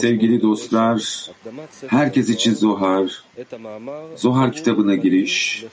[0.00, 1.30] Sevgili dostlar,
[1.86, 3.24] herkes için Zohar,
[4.16, 5.64] Zohar kitabına giriş,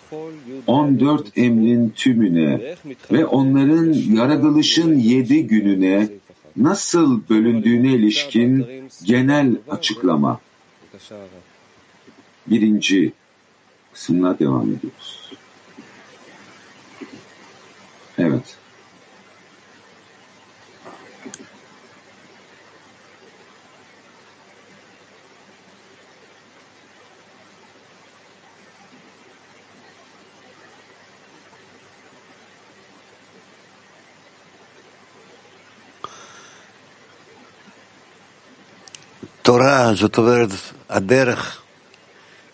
[0.68, 2.76] 14 emrin tümüne
[3.12, 6.10] ve onların yaratılışın 7 gününe
[6.58, 8.66] nasıl bölündüğüne ilişkin
[9.04, 10.40] genel açıklama.
[12.48, 13.14] Birinci
[13.94, 15.32] kısımla devam ediyoruz.
[18.18, 18.58] Evet.
[39.95, 40.49] זאת אומרת,
[40.89, 41.63] הדרך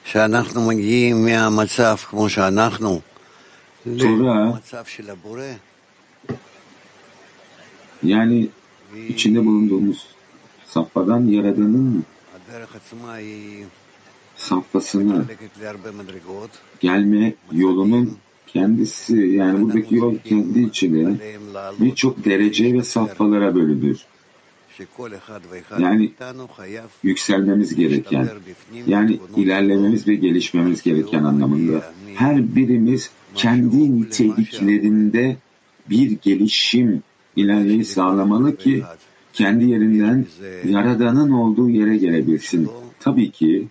[0.04, 3.00] שאנחנו מגיעים מהמצב כמו שאנחנו
[3.86, 5.42] Tora, למצב של הבורא,
[8.02, 8.48] yani
[9.08, 10.06] içinde bulunduğumuz
[10.74, 12.04] safhadan Yaradan'ın
[12.36, 13.64] הדרך עצמה היא
[14.36, 22.24] safhasına מחלקת להרבה מדרגות, gelme yolunun kendisi yani buradaki yol kendi içine עליהם לעלות, birçok
[22.24, 23.98] derece ve safhalara bölünür.
[25.79, 26.11] Yani
[27.03, 28.29] yükselmemiz gereken,
[28.87, 35.37] yani ilerlememiz ve gelişmemiz gereken anlamında her birimiz kendi niteliklerinde
[35.89, 37.03] bir gelişim
[37.35, 38.83] ilerleyi sağlamalı ki
[39.33, 40.25] kendi yerinden
[40.65, 42.69] Yaradan'ın olduğu yere gelebilsin.
[42.99, 43.67] Tabii ki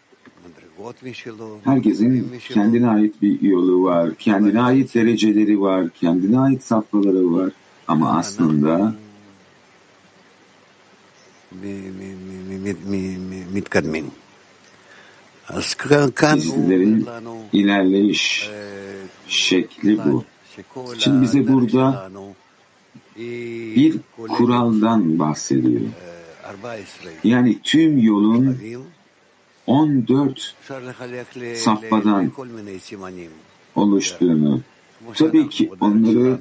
[1.65, 7.53] herkesin kendine ait bir yolu var, kendine ait dereceleri var, kendine ait safhaları var.
[7.89, 8.95] Ama aslında
[16.39, 17.07] Sizlerin
[17.53, 18.51] ilerleyiş
[19.29, 20.25] şekli bu.
[20.99, 22.11] Şimdi bize burada
[23.77, 25.81] bir kuraldan bahsediyor.
[27.25, 28.59] Yani tüm yolun
[29.67, 30.55] 14
[31.55, 32.33] safhadan
[33.75, 34.61] oluştuğunu,
[35.15, 36.39] tabii ki onları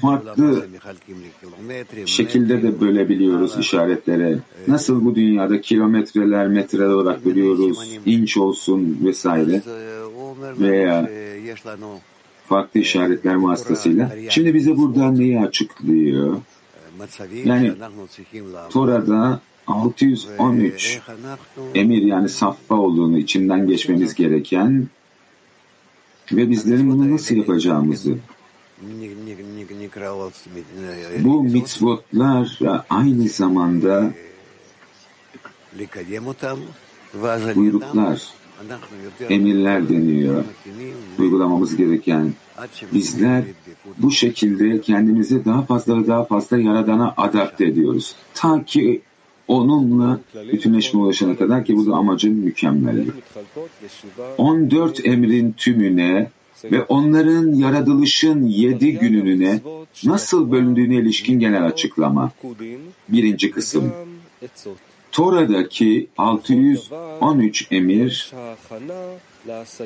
[0.00, 0.66] farklı
[2.06, 4.38] şekilde de bölebiliyoruz işaretlere.
[4.68, 9.62] Nasıl bu dünyada kilometreler metreler olarak bölüyoruz, inç olsun vesaire
[10.60, 11.10] veya
[12.48, 14.12] farklı işaretler vasıtasıyla.
[14.28, 16.36] Şimdi bize buradan neyi açıklıyor?
[17.44, 17.72] Yani
[18.70, 21.00] Tora'da 613
[21.74, 24.86] emir yani saffa olduğunu içinden geçmemiz gereken
[26.32, 28.14] ve bizlerin bunu nasıl yapacağımızı
[31.24, 32.58] bu mitzvotlar
[32.90, 34.12] aynı zamanda
[37.54, 38.22] buyruklar,
[39.28, 40.44] emirler deniyor.
[41.18, 42.32] Uygulamamız gereken
[42.92, 43.44] bizler
[43.98, 48.14] bu şekilde kendimizi daha fazla ve daha fazla Yaradan'a adapte ediyoruz.
[48.34, 49.02] Ta ki
[49.48, 50.20] onunla
[50.52, 53.12] bütünleşme ulaşana kadar ki bu da amacın mükemmellik.
[54.38, 56.30] 14 emrin tümüne
[56.72, 59.60] ve onların yaratılışın 7 gününe
[60.04, 62.30] nasıl bölündüğüne ilişkin genel açıklama.
[63.08, 63.92] Birinci kısım.
[65.12, 68.32] Tora'daki 613 emir,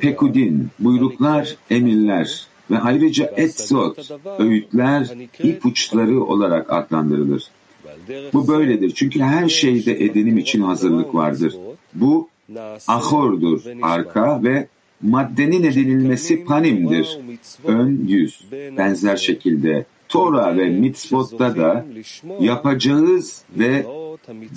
[0.01, 5.09] pekudin, buyruklar, emirler ve ayrıca etzot, öğütler,
[5.43, 7.51] ipuçları olarak adlandırılır.
[8.33, 11.55] Bu böyledir çünkü her şeyde edinim için hazırlık vardır.
[11.95, 12.29] Bu
[12.89, 14.69] ahordur, arka ve
[15.03, 17.19] maddenin edinilmesi panimdir,
[17.65, 18.45] ön yüz.
[18.53, 21.87] Benzer şekilde Tora ve mitzvotta da
[22.41, 23.87] yapacağız ve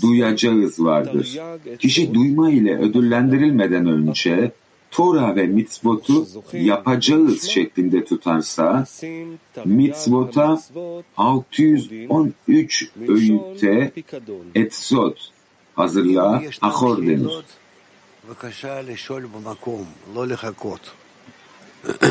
[0.01, 1.39] duyacağız vardır.
[1.79, 4.51] Kişi duyma ile ödüllendirilmeden önce
[4.91, 8.85] Tora ve mitzvotu yapacağız şeklinde tutarsa
[9.65, 10.61] mitzvota
[11.17, 13.91] 613 öğütte
[14.55, 15.31] etzot
[15.75, 17.31] hazırlığa ahor denir.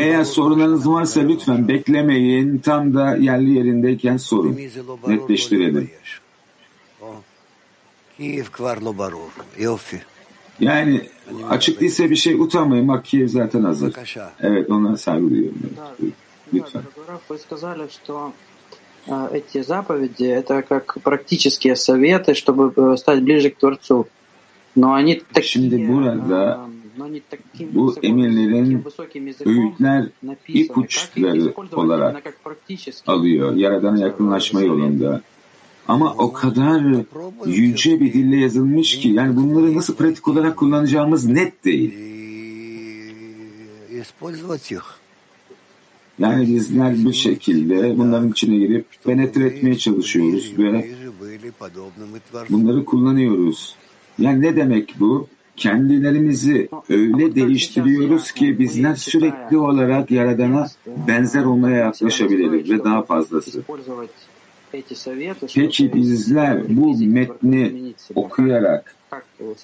[0.00, 2.58] Eğer sorularınız varsa lütfen beklemeyin.
[2.58, 4.56] Tam da yerli yerindeyken sorun.
[5.08, 5.90] Netleştirelim.
[10.60, 11.08] Yani
[11.48, 12.88] açık değilse bir şey utanmayın.
[12.88, 13.92] Bak Kiev zaten hazır.
[14.40, 15.58] Evet onlara saygı duyuyorum.
[16.02, 16.12] Evet.
[16.54, 16.82] Lütfen.
[19.32, 24.08] Эти заповеди это как практические советы, чтобы э, стать ближе к Творцу.
[24.74, 28.84] Но они такие, а, но они таким bu emirlerin
[29.46, 30.08] öğütler
[30.48, 32.34] ipuçları использовать olarak
[33.06, 33.54] alıyor.
[33.54, 35.22] Yaradana yakınlaşma yolunda.
[35.88, 36.82] Ama o kadar
[37.46, 41.94] yüce bir dille yazılmış ki yani bunları nasıl pratik olarak kullanacağımız net değil.
[46.18, 50.90] Yani bizler bir şekilde bunların içine girip penetre etmeye çalışıyoruz ve
[52.50, 53.76] bunları kullanıyoruz.
[54.18, 55.28] Yani ne demek bu?
[55.56, 60.66] Kendilerimizi öyle değiştiriyoruz ki bizler sürekli olarak Yaradan'a
[61.08, 63.62] benzer olmaya yaklaşabiliriz ve daha fazlası.
[65.54, 68.96] Peki bizler bu metni okuyarak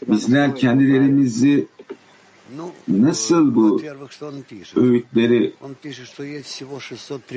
[0.08, 1.66] bizler kendilerimizi
[2.88, 3.82] nasıl bu
[4.76, 5.52] öğütleri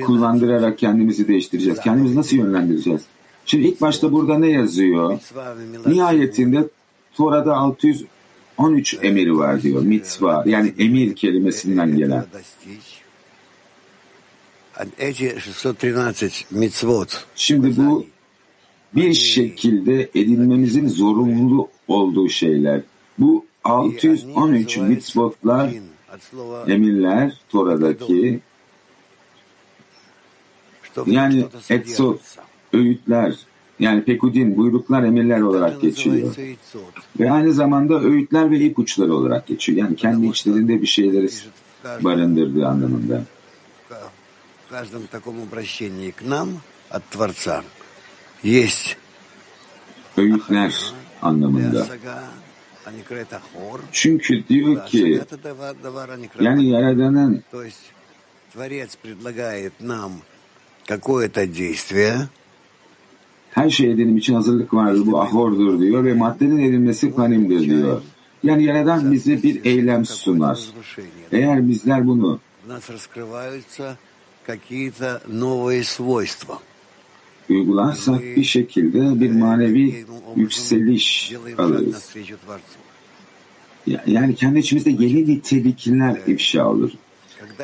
[0.06, 1.80] kullandırarak kendimizi değiştireceğiz?
[1.80, 3.02] Kendimizi nasıl yönlendireceğiz?
[3.46, 5.18] Şimdi ilk başta burada ne yazıyor?
[5.86, 6.68] Nihayetinde
[7.14, 9.82] Tora'da 613 emiri var diyor.
[9.82, 12.26] Mitzva yani emir kelimesinden gelen.
[17.36, 18.06] Şimdi bu
[18.94, 22.80] bir şekilde edinmemizin zorunlu olduğu şeyler.
[23.18, 25.70] Bu 613 mitzvotlar,
[26.66, 28.40] emirler Tora'daki
[31.06, 32.20] yani etsot,
[32.72, 33.34] öğütler,
[33.78, 36.34] yani pekudin, buyruklar, emirler olarak geçiyor.
[37.20, 39.78] Ve aynı zamanda öğütler ve ipuçları olarak geçiyor.
[39.78, 41.28] Yani kendi içlerinde bir şeyleri
[41.84, 43.22] barındırdığı anlamında.
[50.16, 50.92] Öğütler
[51.22, 51.86] anlamında.
[53.92, 55.20] Çünkü diyor ki
[56.40, 57.42] yani Yaradan'ın
[63.50, 65.06] her şey edinim için hazırlık vardır.
[65.06, 68.02] Bu ahordur diyor ve maddenin edilmesi panimdir diyor.
[68.42, 70.60] Yani Yaradan bize bir eylem sunar.
[71.32, 72.40] Eğer bizler bunu
[77.50, 80.04] uygularsak bir şekilde bir manevi
[80.36, 82.16] yükseliş alırız.
[84.06, 86.90] Yani kendi içimizde yeni nitelikler ifşa olur.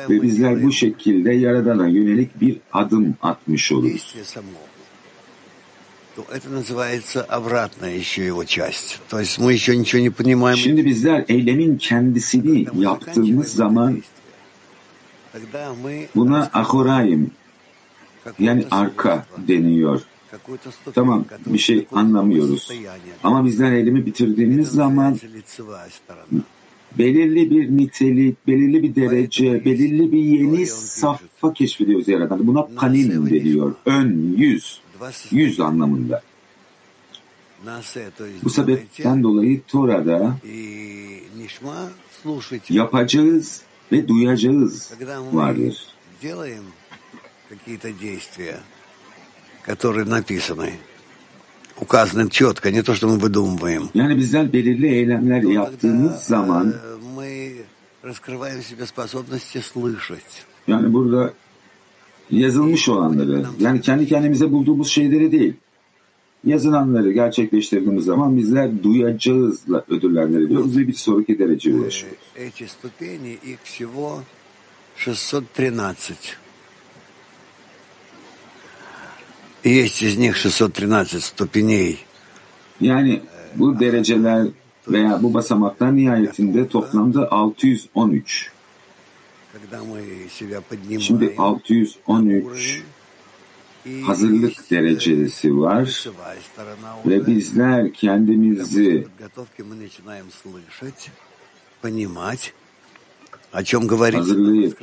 [0.09, 4.15] Ve bizler bu şekilde Yaradan'a yönelik bir adım atmış oluruz.
[10.55, 14.01] Şimdi bizler eylemin kendisini yaptığımız zaman
[16.15, 17.31] buna ahorayim
[18.39, 20.01] yani arka deniyor.
[20.95, 22.71] Tamam bir şey anlamıyoruz.
[23.23, 25.17] Ama bizler eylemi bitirdiğimiz zaman
[26.97, 32.47] belirli bir nitelik, belirli bir derece, belirli bir yeni safha keşfediyoruz Yaradan.
[32.47, 33.75] Buna panin deniyor.
[33.85, 34.81] Ön, yüz,
[35.31, 36.21] yüz anlamında.
[38.43, 40.37] Bu sebepten dolayı Tora'da
[42.69, 43.61] yapacağız
[43.91, 44.93] ve duyacağız
[45.33, 45.87] vardır.
[49.63, 50.73] Которые написаны,
[51.79, 53.89] указаны четко, не то, что мы выдумываем.
[53.93, 56.73] Yani bizler belirli eylemler yaptığımız zaman
[57.15, 57.65] мы
[58.03, 60.45] раскрываем в себе способности слышать.
[60.67, 61.33] yani burada
[62.31, 65.53] yazılmış olanları yani kendi kendimize bulduğumuz şeyleri değil
[66.45, 72.17] yazılanları gerçekleştirdiğimiz zaman bizler duyacağızla ödüllendiriliyoruz ve bir sonraki dereceye ulaşıyoruz.
[72.35, 74.23] Эти ступени, их всего
[74.97, 76.42] 613.
[79.63, 81.99] Есть из них 613 ступеней.
[82.81, 83.21] Yani
[83.55, 84.47] bu dereceler
[84.87, 88.51] veya bu basamaklar nihayetinde toplamda 613.
[90.99, 92.83] Şimdi 613
[94.05, 96.05] hazırlık derecesi var
[97.05, 99.07] ve bizler kendimizi
[104.17, 104.79] hazırlayıp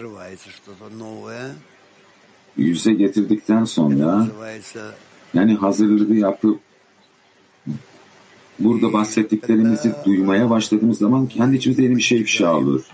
[2.60, 4.26] yüze getirdikten sonra
[5.34, 6.60] yani hazırlığı yapıp
[8.58, 12.84] burada bahsettiklerimizi duymaya başladığımız zaman kendi içimizde yeni bir şey ifşa olur.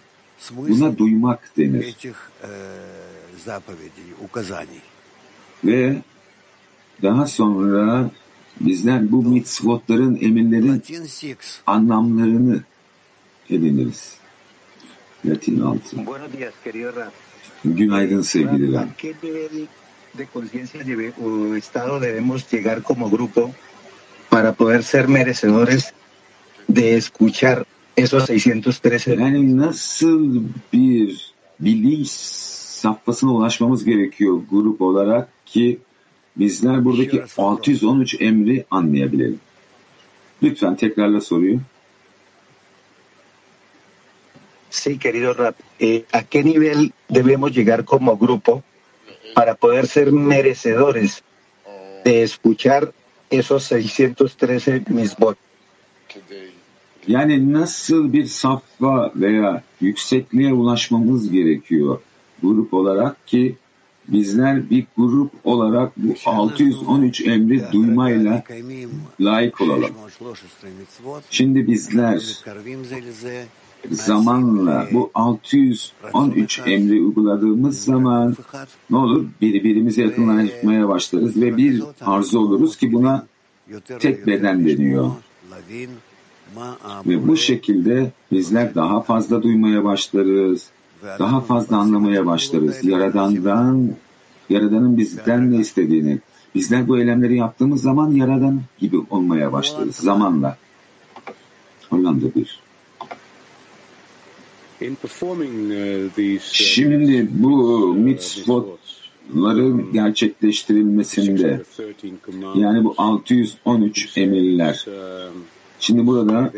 [0.50, 1.96] Buna duymak denir.
[5.64, 6.02] Ve
[7.02, 8.10] daha sonra
[8.60, 10.82] bizler bu mitzvotların, emirlerin
[11.66, 12.62] anlamlarını
[13.50, 14.14] ediniriz.
[15.26, 15.80] Latin 6.
[17.74, 18.88] Günaydın sevgili ¿A Ram.
[19.02, 19.66] qué nivel
[20.18, 23.50] de conciencia debe- o estado debemos llegar como grupo
[24.30, 25.92] para poder ser merecedores
[26.68, 27.64] de escuchar
[27.96, 30.42] esos 613 Yani nasıl
[30.72, 35.78] bir bilinç safhasına ulaşmamız gerekiyor grup olarak ki
[36.36, 39.40] bizler buradaki 613 emri anlayabilelim.
[40.42, 41.60] Lütfen tekrarla soruyu.
[44.76, 48.62] Sí, querido Rap, eh, ¿a qué nivel debemos llegar como grupo
[49.34, 51.22] para poder ser merecedores
[52.04, 52.92] de escuchar
[53.30, 55.38] esos 613 misbot?
[57.08, 62.00] Yani nasıl bir safha veya yüksekliğe ulaşmamız gerekiyor
[62.42, 63.56] grup olarak ki
[64.08, 68.42] bizler bir grup olarak bu 613 emri duymayla
[69.20, 69.90] layık olalım.
[71.30, 72.22] Şimdi bizler
[73.90, 78.36] zamanla bu 613 emri uyguladığımız zaman
[78.90, 79.26] ne olur?
[79.40, 83.26] Birbirimize yakınlaşmaya başlarız ve bir arzu oluruz ki buna
[83.98, 85.10] tek beden deniyor.
[87.06, 90.70] Ve bu şekilde bizler daha fazla duymaya başlarız,
[91.18, 92.84] daha fazla anlamaya başlarız.
[92.84, 93.90] Yaradan'dan,
[94.50, 96.18] Yaradan'ın bizden ne istediğini.
[96.54, 100.56] Bizler bu eylemleri yaptığımız zaman Yaradan gibi olmaya başlarız zamanla.
[101.90, 102.65] Hollanda bir.
[106.52, 111.62] Şimdi bu mitzvotların gerçekleştirilmesinde
[112.54, 114.86] yani bu 613 emirler
[115.80, 116.52] Şimdi burada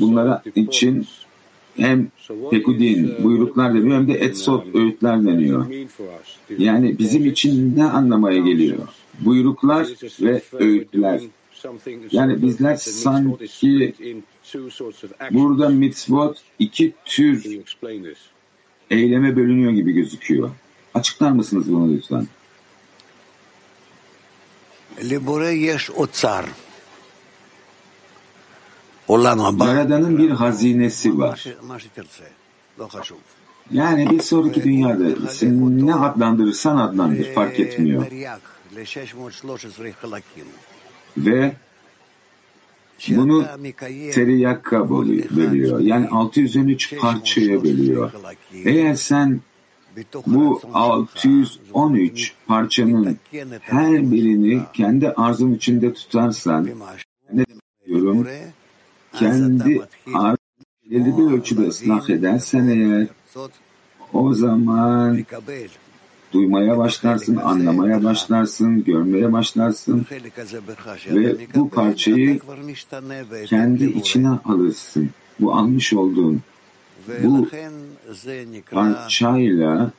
[0.00, 1.06] bunlara için
[1.76, 2.08] hem
[2.50, 5.66] pekudin buyruklar deniyor hem de etsot öğütler deniyor.
[6.58, 8.78] Yani bizim için ne anlamaya geliyor?
[9.20, 9.88] Buyruklar
[10.20, 11.20] ve öğütler.
[12.10, 13.50] Yani bizler sanki
[15.30, 17.46] burada mitzvot iki tür
[18.90, 20.50] eyleme bölünüyor gibi gözüküyor.
[20.94, 22.26] Açıklar mısınız bunu lütfen?
[25.02, 26.46] Libore yeş otsar.
[29.66, 31.44] Yaradan'ın bir hazinesi var.
[33.70, 38.06] Yani bir sonraki dünyada sen ne adlandırırsan adlandır fark etmiyor.
[41.16, 41.52] Ve
[43.08, 43.44] bunu
[44.12, 45.80] teriyakka bölüyor.
[45.80, 48.12] Yani 613 parçaya bölüyor.
[48.64, 49.40] Eğer sen
[50.26, 53.18] bu 613 parçanın
[53.60, 56.68] her birini kendi arzun içinde tutarsan
[57.32, 57.44] ne
[57.86, 58.26] diyorum?
[59.18, 59.80] kendi
[60.90, 63.06] belirli bir ölçüde ıslah edersen eğer
[64.12, 65.24] o zaman
[66.34, 70.06] duymaya başlarsın, anlamaya başlarsın, görmeye başlarsın
[71.10, 72.40] ve bu parçayı
[73.46, 75.10] kendi içine alırsın.
[75.40, 76.42] Bu almış olduğun
[77.22, 77.48] bu
[78.70, 79.90] parçayla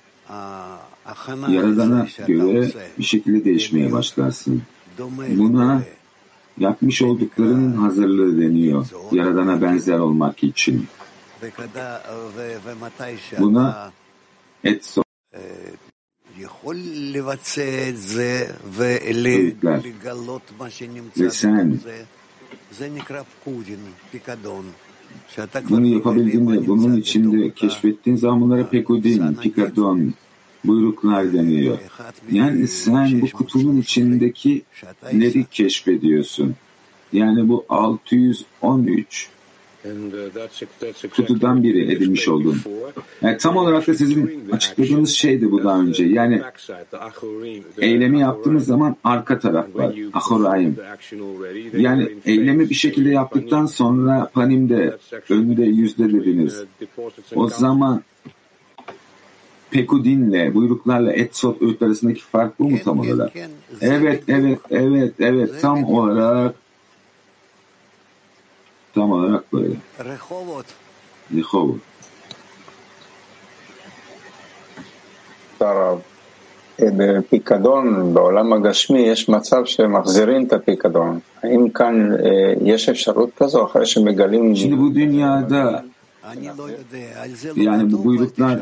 [1.50, 4.62] Yaradan'a göre bir şekilde değişmeye başlarsın.
[5.30, 5.82] Buna
[6.58, 8.88] yapmış olduklarının hazırlığı deniyor.
[9.12, 10.88] Yaradana benzer olmak için.
[13.40, 13.92] Buna
[14.64, 15.04] etso
[19.38, 19.84] öğütler.
[21.20, 21.80] Ve sen
[25.70, 30.14] bunu yapabildiğinde bunun içinde keşfettiğin zaman bunlara pekudin, pikadon,
[30.64, 31.78] buyruklar deniyor.
[32.32, 36.56] Yani sen bu kutunun içindekileri keşfediyorsun.
[37.14, 39.30] Yani bu 613
[41.16, 42.58] kutudan biri edinmiş oldun.
[43.22, 46.06] Yani tam olarak da sizin açıkladığınız şeydi bu daha önce.
[46.06, 46.42] Yani
[47.78, 49.96] eylemi yaptığımız zaman arka taraf var.
[50.14, 50.76] Ahorayim.
[51.78, 54.98] Yani eylemi bir şekilde yaptıktan sonra panimde,
[55.30, 56.64] önde, yüzde dediniz.
[57.36, 58.02] O zaman
[59.72, 63.32] Pekudinle, buyruklarla etsot öğüt arasındaki fark bu mu tam olarak?
[63.82, 65.62] Evet, evet, evet, evet.
[65.62, 66.56] Tam olarak
[68.95, 69.75] tam olarak böyle.
[70.01, 70.67] Rehovot.
[75.61, 75.99] הרב,
[76.81, 81.19] בפיקדון בעולם הגשמי יש מצב שמחזירים את הפיקדון.
[81.43, 82.11] האם כאן
[82.65, 84.57] יש אפשרות כזו אחרי שמגלים...
[84.57, 85.85] Şimdi bu dünyada
[87.57, 88.61] yani bu buyruklar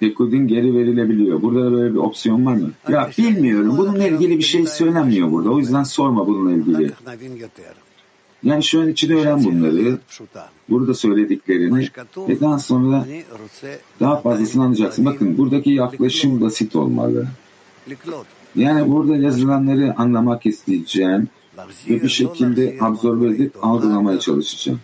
[0.00, 1.42] Pekudin geri verilebiliyor.
[1.42, 2.70] Burada da böyle bir opsiyon var mı?
[2.88, 3.78] Ya bilmiyorum.
[3.78, 5.50] Bununla ilgili bir şey söylenmiyor burada.
[5.50, 6.92] O yüzden sorma bununla ilgili.
[8.47, 9.97] Yani şu an için öğren bunları.
[10.69, 13.05] Burada söylediklerini ve daha sonra
[13.99, 15.05] daha fazlasını anlayacaksın.
[15.05, 17.27] Bakın buradaki yaklaşım basit olmalı.
[18.55, 21.27] Yani burada yazılanları anlamak isteyeceğim
[21.89, 24.79] ve bir şekilde absorbe edip algılamaya çalışacağım.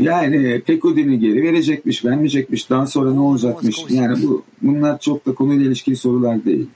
[0.00, 3.84] Yani Pekudin'i geri verecekmiş, vermeyecekmiş, daha sonra ne olacakmış?
[3.88, 6.66] Yani bu bunlar çok da konuyla ilişkili sorular değil.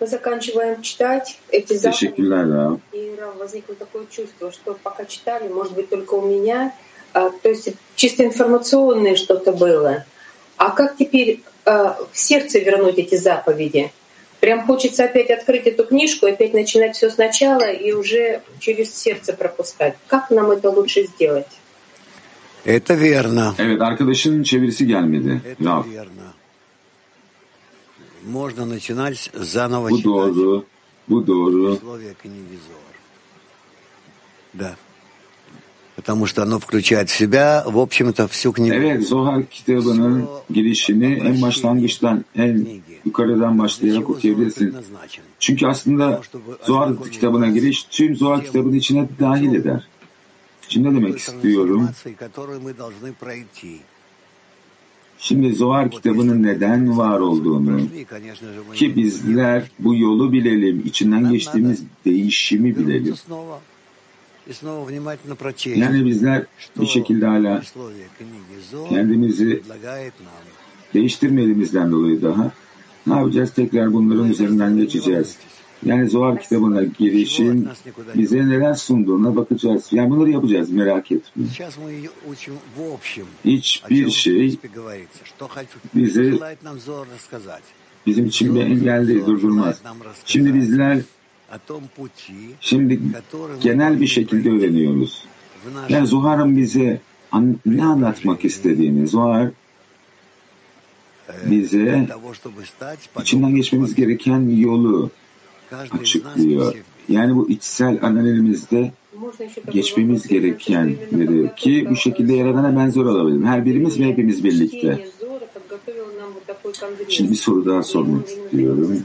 [0.00, 2.80] Мы заканчиваем читать эти Rab.
[2.92, 6.72] и возникло такое чувство, что пока читали, может быть, только у меня,
[7.12, 10.04] а, то есть чисто информационное что-то было.
[10.56, 13.92] А как теперь а, в сердце вернуть эти заповеди?
[14.40, 19.94] Прям хочется опять открыть эту книжку, опять начинать все сначала и уже через сердце пропускать.
[20.06, 21.48] Как нам это лучше сделать?
[22.64, 23.54] Это верно.
[23.58, 25.40] Evet arkadaşının çevirisi gelmedi.
[25.60, 25.84] Rab.
[28.24, 30.64] Можно начинать заново Bu doğru.
[31.08, 31.78] Bu doğru.
[34.54, 34.76] Да.
[35.96, 38.74] Потому что оно включает в себя, в общем-то, всю книгу.
[38.74, 42.66] Evet, Zohar kitabının girişini en başlangıçtan, en
[43.04, 44.74] yukarıdan başlayarak okuyabilirsin.
[45.38, 46.20] Çünkü aslında
[46.62, 49.88] Zohar kitabına giriş tüm Zohar kitabının içine dahil eder.
[50.68, 51.88] Şimdi ne demek istiyorum?
[55.18, 57.80] Şimdi Zohar kitabının neden var olduğunu
[58.74, 63.14] ki bizler bu yolu bilelim, içinden geçtiğimiz değişimi bilelim.
[65.64, 66.44] Yani bizler
[66.80, 67.62] bir şekilde hala
[68.88, 69.62] kendimizi
[70.94, 72.52] değiştirmediğimizden dolayı daha
[73.06, 73.52] ne yapacağız?
[73.52, 75.36] Tekrar bunların üzerinden geçeceğiz.
[75.86, 77.68] Yani Zohar kitabına girişin
[78.14, 79.88] bize neler sunduğuna bakacağız.
[79.92, 81.50] Yani bunları yapacağız merak etmeyin.
[83.44, 84.58] Hiçbir şey
[85.94, 86.32] bize
[88.06, 89.82] bizim bir engel değil, durdurmaz.
[90.24, 90.98] Şimdi bizler
[92.60, 93.00] şimdi
[93.60, 95.24] genel bir şekilde öğreniyoruz.
[95.88, 97.00] Yani Zohar'ın bize
[97.66, 99.50] ne anlatmak istediğini, Zohar
[101.50, 102.08] bize
[103.20, 105.10] içinden geçmemiz gereken yolu
[106.00, 106.74] açıklıyor.
[107.08, 108.92] Yani bu içsel analizimizde
[109.70, 113.46] geçmemiz gerekenleri ki bu şekilde Yaradan'a benzer olabilirim.
[113.46, 115.08] Her birimiz ve hepimiz birlikte.
[117.08, 119.04] Şimdi bir soru daha sormak istiyorum.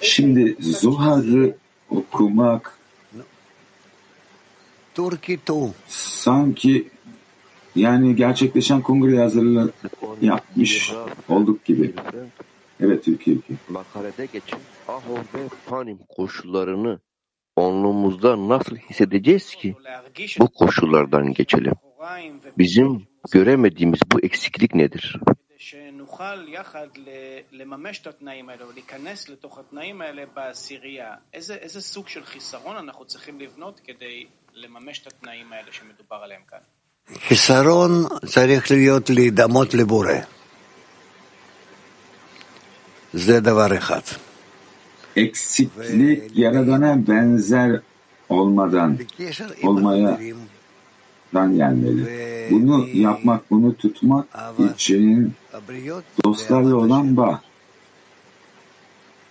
[0.00, 1.56] Şimdi Zohar'ı
[1.90, 2.78] okumak
[5.88, 6.88] sanki
[7.76, 9.72] yani gerçekleşen kongre hazırlığı
[10.22, 10.92] yapmış
[11.28, 11.94] olduk gibi.
[12.79, 13.37] Evet Türkiye.
[13.69, 16.99] Makalede geçen Ahor ve Panim koşullarını
[17.55, 19.75] onluğumuzda nasıl hissedeceğiz ki
[20.39, 21.73] bu koşullardan geçelim?
[22.57, 25.15] Bizim göremediğimiz bu eksiklik nedir?
[25.61, 26.87] שנוכל יחד
[27.51, 33.05] לממש את התנאים האלה ולהיכנס לתוך התנאים האלה בעשירייה, איזה, איזה סוג של חיסרון אנחנו
[33.05, 36.59] צריכים לבנות כדי לממש את התנאים האלה שמדובר עליהם כאן?
[37.27, 37.91] חיסרון
[38.25, 40.13] צריך להיות להידמות לבורא.
[45.16, 47.80] Eksiklik yaradana benzer
[48.28, 48.98] olmadan
[49.62, 50.20] olmaya
[51.34, 52.06] dan gelmeli.
[52.50, 54.26] Bunu yapmak, bunu tutmak
[54.74, 55.32] için
[56.24, 57.40] dostlarla olan bağ.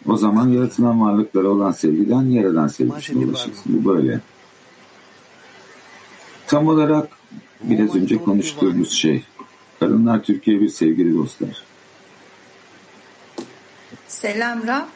[0.08, 3.64] O zaman yaratılan varlıklara olan sevgiden yaradan sevgisine ulaşırsın.
[3.68, 4.20] Bu böyle.
[6.48, 7.10] Tam olarak
[7.64, 9.24] biraz önce konuştuğumuz şey.
[9.80, 11.64] Kadınlar Türkiye bir sevgili dostlar.
[14.15, 14.87] Selam Rab.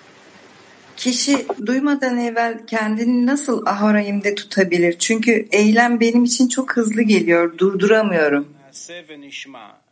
[0.97, 4.99] Kişi duymadan evvel kendini nasıl ahorayimde tutabilir?
[4.99, 7.59] Çünkü eylem benim için çok hızlı geliyor.
[7.59, 8.55] Durduramıyorum.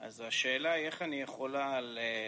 [0.09, 1.81] אז השאלה היא איך אני יכולה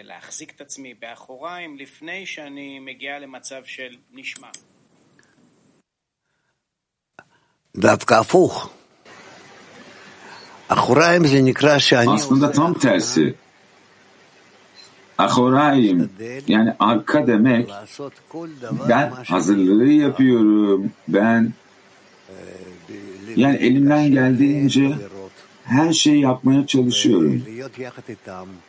[0.04, 4.48] להחזיק את עצמי באחוריים לפני שאני מגיעה למצב של נשמע.
[7.76, 8.70] דווקא הפוך.
[10.68, 12.14] אחוריים זה נקרא שאני...
[12.14, 13.34] Aslında tam tersi.
[15.19, 16.09] Ahorayim
[16.47, 17.69] yani arka demek
[18.89, 20.91] ben hazırlığı yapıyorum.
[21.07, 21.53] Ben
[23.35, 24.91] yani elimden geldiğince
[25.63, 27.43] her şeyi yapmaya çalışıyorum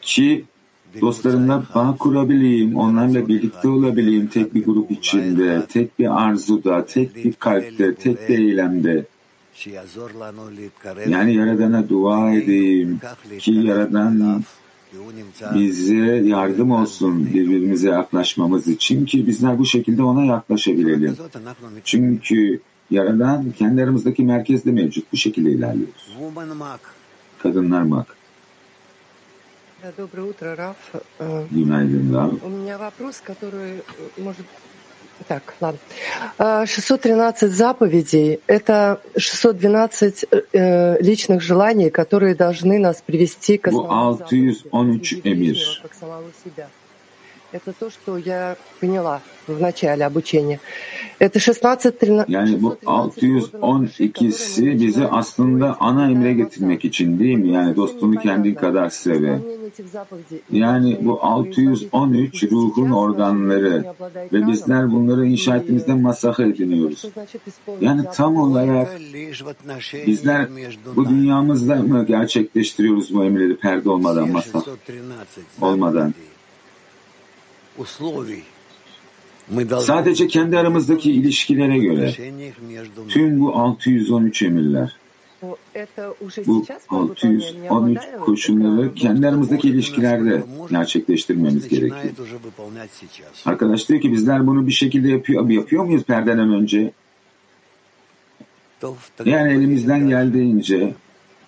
[0.02, 0.44] ki
[1.00, 7.32] dostlarımla bağ kurabileyim, onlarla birlikte olabileyim tek bir grup içinde, tek bir arzuda, tek bir
[7.32, 9.04] kalpte, tek bir eylemde.
[11.08, 13.00] Yani Yaradan'a dua edeyim
[13.38, 14.42] ki Yaradan
[15.54, 15.94] bize
[16.28, 21.16] yardım olsun birbirimize yaklaşmamız için ki bizler bu şekilde ona yaklaşabilelim.
[21.84, 25.12] Çünkü Yaradan kendi aramızdaki merkezde mevcut.
[25.12, 26.16] Bu şekilde ilerliyoruz.
[27.38, 28.06] Kadınlar mak.
[31.50, 32.30] Günaydın Rav.
[35.28, 35.78] Так, ладно.
[36.66, 45.56] 613 заповедей— это 612 э, личных желаний, которые должны нас привести к Bu 613 emir.
[45.82, 46.68] как самого себя.
[52.28, 57.48] Yani bu 612'si bizi aslında ana emre getirmek için değil mi?
[57.48, 59.38] Yani dostunu kendin kadar seve.
[60.52, 63.84] Yani bu 613 ruhun organları
[64.32, 67.04] ve bizler bunları inşa ettiğimizde masah ediniyoruz.
[67.80, 69.00] Yani tam olarak
[70.06, 70.48] bizler
[70.96, 74.62] bu dünyamızda mı gerçekleştiriyoruz bu emirleri perde olmadan, masah
[75.60, 76.14] olmadan?
[79.80, 82.14] Sadece kendi aramızdaki ilişkilere göre
[83.08, 84.96] tüm bu 613 emirler,
[86.46, 92.14] bu 613 koşulları kendi aramızdaki ilişkilerde gerçekleştirmemiz gerekiyor.
[93.46, 96.92] Arkadaş diyor ki bizler bunu bir şekilde yapıyor, yapıyor muyuz perdeden önce?
[99.24, 100.94] Yani elimizden geldiğince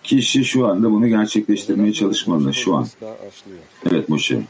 [0.03, 2.87] kişi şu anda bunu gerçekleştirmeye çalışmalı şu an.
[3.91, 4.43] Evet Moshe.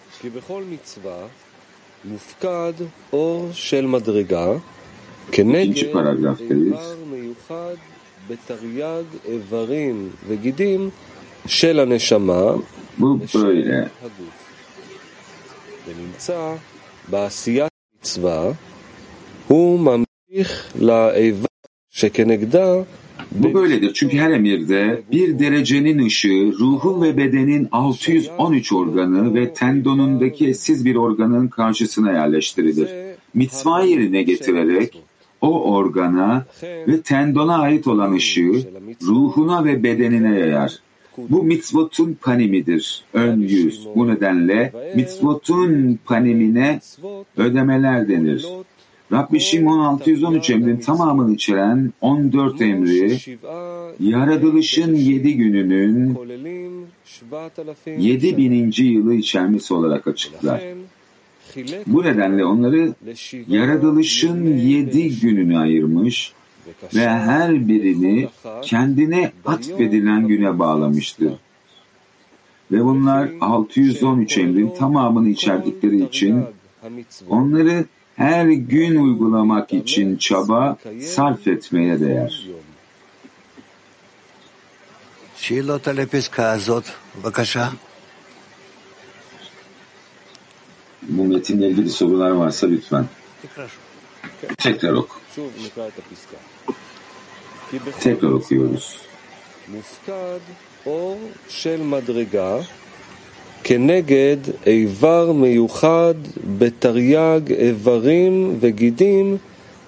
[2.05, 2.73] מופקד
[3.13, 4.47] אור של מדרגה
[5.33, 5.77] כנגד.
[5.77, 7.75] איבר מיוחד
[8.29, 10.91] בתרי"ג איברים וגידים
[11.47, 12.53] של הנשמה
[12.99, 13.87] böyle.
[14.03, 14.43] הגוף.
[15.87, 16.55] ונמצא
[17.09, 18.53] בעשיית מצווה
[19.49, 21.47] הוא ממשיך לאיבר
[21.91, 22.75] שכנגדה
[23.35, 30.49] Bu böyledir çünkü her emirde bir derecenin ışığı ruhun ve bedenin 613 organı ve tendonundaki
[30.49, 32.89] eşsiz bir organın karşısına yerleştirilir.
[33.35, 35.03] Mitzvah yerine getirerek
[35.41, 38.53] o organa ve tendona ait olan ışığı
[39.03, 40.79] ruhuna ve bedenine yayar.
[41.19, 43.87] Bu mitzvotun panimidir, ön yüz.
[43.95, 46.81] Bu nedenle mitzvotun panimine
[47.37, 48.47] ödemeler denir.
[49.13, 53.19] Rabbi Şimon 613 emrin tamamını içeren 14 emri,
[54.01, 56.19] yaratılışın 7 gününün
[57.99, 58.73] 7000.
[58.79, 60.63] yılı içermesi olarak açıklar.
[61.87, 62.95] Bu nedenle onları
[63.49, 66.33] yaratılışın 7 gününü ayırmış
[66.95, 68.29] ve her birini
[68.63, 71.33] kendine atfedilen güne bağlamıştır.
[72.73, 76.45] Ve bunlar 613 emrin tamamını içerdikleri için
[77.29, 77.85] onları
[78.16, 82.48] her gün uygulamak için çaba sarf etmeye değer.
[85.46, 87.68] שאלות על הפסקה הזאת, בבקשה.
[91.10, 93.06] Bu metinle ilgili sorular varsa lütfen.
[94.58, 95.16] Tekrar oku.
[95.36, 96.38] שוב נקרא את הפסקה.
[97.72, 98.86] כי בכל Tekrar okuyoruz.
[99.68, 100.40] מופקד
[100.86, 102.58] אור של מדרגה
[103.64, 106.16] כנגד איבר מיוחד
[106.58, 109.38] בתרי"ג איברים וגידים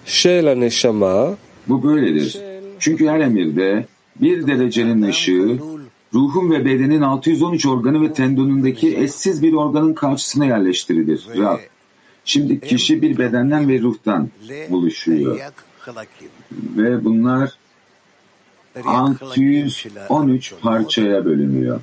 [0.06, 1.34] של הנשמה
[1.68, 2.38] Bu böyledir.
[2.80, 3.86] Çünkü her emirde
[4.22, 5.60] bir derecenin ışığı
[6.13, 11.28] ruhun ve bedenin 613 organı ve tendonundaki eşsiz bir organın karşısına yerleştirilir.
[11.38, 11.58] Rab.
[12.26, 14.30] Şimdi kişi bir bedenden ve ruhtan
[14.70, 15.38] buluşuyor.
[15.38, 16.30] תרי"ג חלקים.
[16.78, 17.50] Ve bunlar
[18.86, 21.80] 613 parçaya bölünüyor.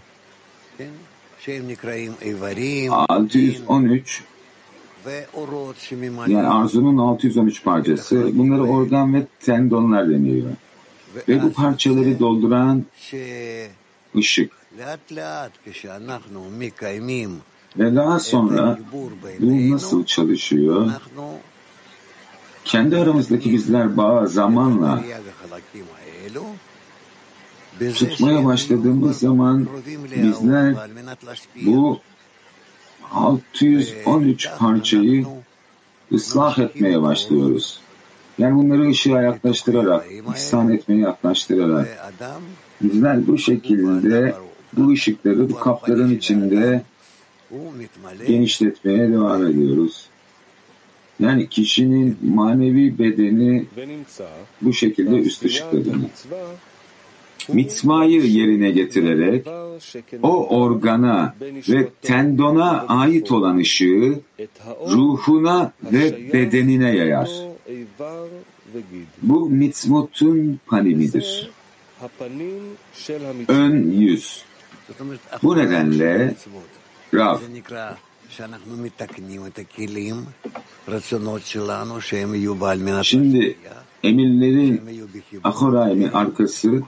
[2.92, 4.24] 613
[6.28, 8.38] yani arzunun 613 parçası.
[8.38, 10.48] Bunları organ ve tendonlar deniyor.
[11.30, 12.84] Ve bu parçaları dolduran
[14.16, 14.52] ışık.
[17.78, 18.80] Ve daha sonra
[19.40, 20.92] bu nasıl çalışıyor?
[22.66, 25.04] Kendi aramızdaki bizler bağ zamanla
[27.80, 29.68] tutmaya başladığımız zaman
[30.16, 30.76] bizler
[31.62, 32.00] bu
[33.12, 35.26] 613 parçayı
[36.14, 37.80] ıslah etmeye başlıyoruz.
[38.38, 40.06] Yani bunları ışığa yaklaştırarak,
[40.36, 42.14] ihsan etmeye yaklaştırarak.
[42.82, 44.36] Bizler bu şekilde
[44.74, 46.84] bu ışıkları bu kapların içinde
[48.28, 50.10] genişletmeye devam ediyoruz.
[51.20, 53.66] Yani kişinin manevi bedeni
[54.62, 56.10] bu şekilde üst ışıkladığını
[57.50, 59.48] mitmayı yerine getirerek
[60.24, 61.36] o organa
[61.70, 64.20] ve tendona ait olan ışığı
[64.88, 67.30] ruhuna ve bedenine yayar.
[69.22, 71.52] Bu mitmutun panimidir.
[73.48, 74.44] Ön yüz.
[75.44, 76.36] Bu nedenle
[77.14, 77.38] Rav,
[83.04, 83.58] Şimdi
[84.04, 84.82] emirlerin
[85.44, 86.82] ahoraymi arkası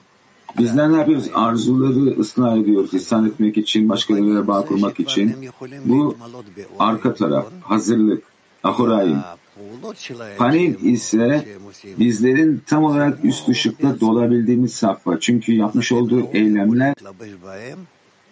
[0.57, 1.29] Bizler ne yapıyoruz?
[1.33, 2.93] Arzuları ısrar ediyoruz.
[2.93, 5.35] İslam etmek için, başkalarıyla bağ kurmak için.
[5.85, 6.17] Bu
[6.79, 8.23] arka taraf, hazırlık,
[8.63, 9.17] ahurayim.
[10.37, 11.45] Panin ise
[11.99, 15.19] bizlerin tam olarak üst ışıkta dolabildiğimiz safha.
[15.19, 16.93] Çünkü yapmış olduğu eylemler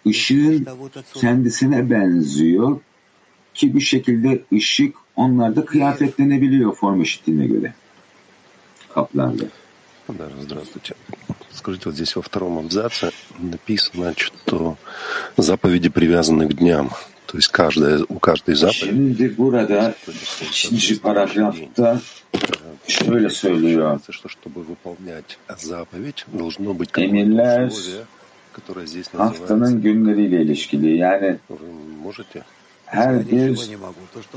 [0.06, 0.66] ışığın
[1.14, 2.80] kendisine benziyor
[3.54, 7.74] ki bu şekilde ışık onlarda kıyafetlenebiliyor forma şekline göre
[8.94, 9.44] kaplarda.
[10.40, 10.94] Здравствуйте.
[11.62, 14.76] Скажите, вот здесь во втором абзаце написано, что
[15.36, 16.90] заповеди привязаны к дням.
[17.26, 19.30] То есть каждая, у каждой заповеди
[22.88, 24.00] şöyle söylüyor.
[24.10, 28.06] Что чтобы выполнять заповедь, должно быть какое-то условие,
[28.52, 29.80] которое здесь называется.
[29.80, 30.96] günleriyle ilişkili.
[30.96, 31.58] Yani Вы
[32.02, 32.42] можете?
[32.86, 33.58] her bir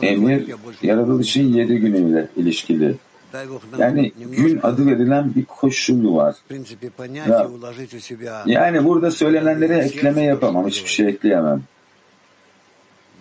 [0.02, 0.44] emir
[0.84, 2.96] yaratılışın yedi günüyle ilişkili.
[3.35, 6.35] Дай Бог нам Yani gün немножко, adı verilen bir koşulu var.
[6.45, 7.45] в принципе, понять Да.
[7.45, 10.67] и уложить у себя Yani burada söylenenlere ekleme yapamam.
[10.67, 11.63] Hiçbir şey ekleyemem.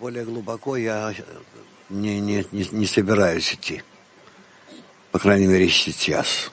[0.00, 1.12] более глубоко я
[1.90, 3.82] не, не, не, не собираюсь идти.
[5.12, 6.50] По крайней мере, сейчас.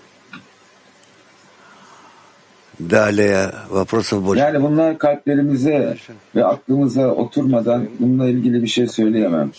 [4.35, 5.97] Yani bunlar kalplerimize
[6.35, 9.51] ve aklımıza oturmadan bununla ilgili bir şey söyleyemem.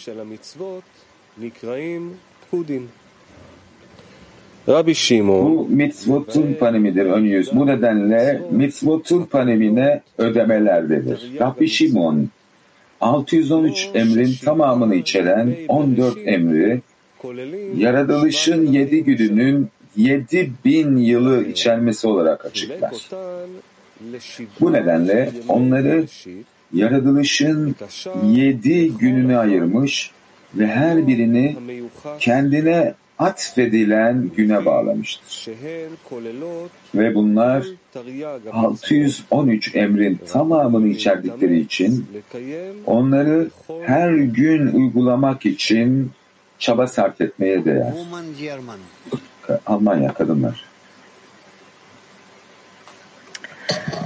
[5.36, 7.56] Bu mitzvotun panemidir ön yüz.
[7.56, 11.32] Bu nedenle mitzvotun panemine ödemelerdedir.
[11.40, 12.30] Rabbi Şimon
[13.02, 16.82] 613 emrin tamamını içeren 14 emri
[17.78, 22.94] yaratılışın 7 gününün 7 bin yılı içermesi olarak açıklar.
[24.60, 26.06] Bu nedenle onları
[26.74, 27.76] yaratılışın
[28.26, 30.12] 7 gününe ayırmış
[30.56, 31.56] ve her birini
[32.20, 35.47] kendine atfedilen güne bağlamıştır.
[36.95, 37.65] Ve bunlar
[38.53, 42.07] 613 emrin tamamını içerdikleri için
[42.87, 43.51] onları
[43.83, 46.11] her gün uygulamak için
[46.59, 47.93] çaba sarf etmeye değer.
[49.67, 50.69] Almanya kadınlar.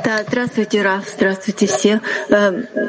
[0.05, 2.01] Да, здравствуйте, Раф, здравствуйте все.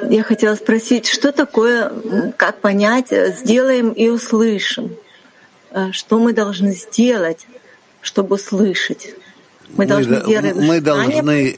[0.09, 1.91] Я хотела спросить, что такое,
[2.37, 4.97] как понять, сделаем и услышим?
[5.92, 7.46] Что мы должны сделать,
[8.00, 9.14] чтобы услышать?
[9.76, 11.54] Мы должны делать мы должны,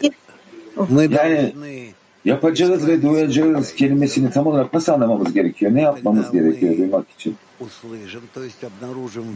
[1.54, 1.92] мы
[2.24, 5.74] yapacağız ve duyacağız kelimesini tam olarak nasıl anlamamız gerekiyor?
[5.74, 7.36] Ne yapmamız gerekiyor duymak için?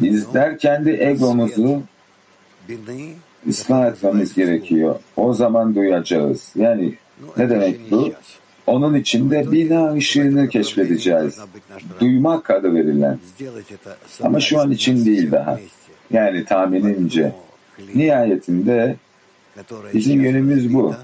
[0.00, 1.82] Bizler kendi egomuzu
[3.48, 4.94] ıslah etmemiz gerekiyor.
[5.16, 6.52] O zaman duyacağız.
[6.56, 6.94] Yani
[7.36, 8.12] ne demek bu?
[8.66, 11.38] Onun içinde bina ışığını keşfedeceğiz.
[12.00, 13.18] Duymak adı verilen.
[14.22, 15.60] Ama şu an için değil daha.
[16.10, 17.32] Yani tahminimce.
[17.94, 18.96] Nihayetinde
[19.94, 20.94] bizim yönümüz bu.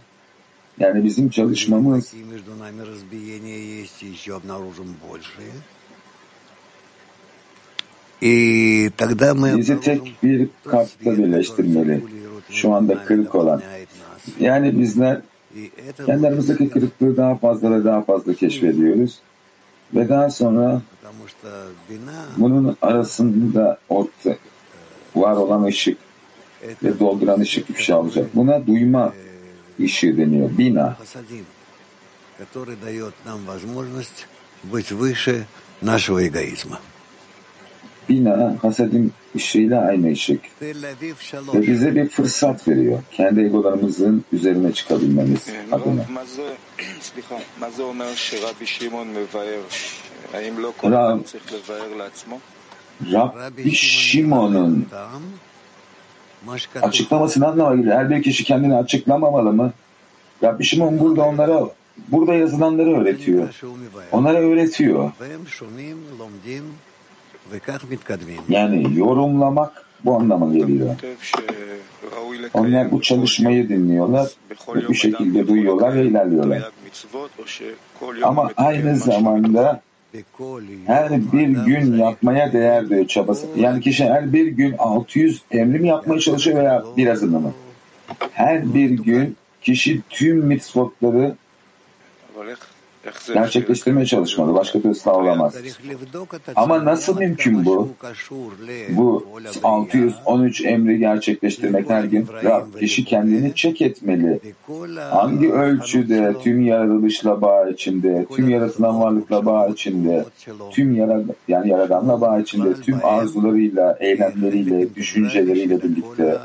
[0.79, 2.15] Yani bizim çalışmamız
[9.59, 12.05] bizi tek bir kartla birleştirmeli.
[12.51, 13.63] Şu anda kırık olan.
[14.41, 15.21] Yani bizler
[16.07, 19.19] kendi aramızdaki kırıklığı daha fazla ve daha fazla keşfediyoruz.
[19.95, 20.83] Ve daha sonra
[22.37, 24.37] bunun arasında orta
[25.17, 25.99] var olan ışık
[26.83, 28.27] ve dolduran ışık ifşa olacak.
[28.35, 29.13] Buna duyma
[29.81, 30.51] ışığı deniyor.
[30.59, 30.97] Bina.
[38.11, 40.41] Bina hasedim ışığıyla aynı ışık.
[41.55, 43.03] Ve bize bir fırsat veriyor.
[43.11, 46.05] Kendi egolarımızın üzerine çıkabilmemiz adına.
[53.13, 54.87] Rab, Rabbi Şimon'un
[56.83, 57.97] açıklaması ne anlama geliyor?
[57.97, 59.73] Her bir kişi kendini açıklamamalı mı?
[60.43, 61.61] Rabbi Şimon burada onlara
[62.09, 63.49] burada yazılanları öğretiyor.
[64.13, 65.13] Onlara öğretiyor.
[68.49, 70.95] Yani yorumlamak bu anlama geliyor.
[72.55, 74.29] Onlar bu çalışmayı dinliyorlar
[74.89, 76.71] bu şekilde duyuyorlar ve ilerliyorlar.
[78.23, 79.81] Ama aynı zamanda
[80.87, 83.47] her bir gün yapmaya değer diyor çabası.
[83.57, 87.53] Yani kişi her bir gün 600 emrim yapmaya çalışıyor veya birazını mı?
[88.33, 91.35] Her bir gün kişi tüm mitzvotları
[93.35, 94.55] gerçekleştirmeye çalışmalı.
[94.55, 95.55] Başka türlü ıslah olamaz.
[96.57, 97.89] Ama nasıl mümkün bu?
[98.89, 99.27] Bu
[99.63, 102.27] 613 emri gerçekleştirmek her gün.
[102.45, 104.41] Rab, kişi kendini çek etmeli.
[105.11, 110.25] Hangi ölçüde tüm yaratılışla bağ içinde, tüm yaratılan varlıkla bağ içinde,
[110.71, 116.39] tüm yarad yani yaradanla bağ içinde, tüm arzularıyla, eylemleriyle, düşünceleriyle birlikte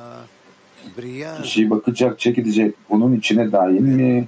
[1.43, 2.75] kişi bakacak, çek edecek.
[2.89, 4.27] Bunun içine dahil mi?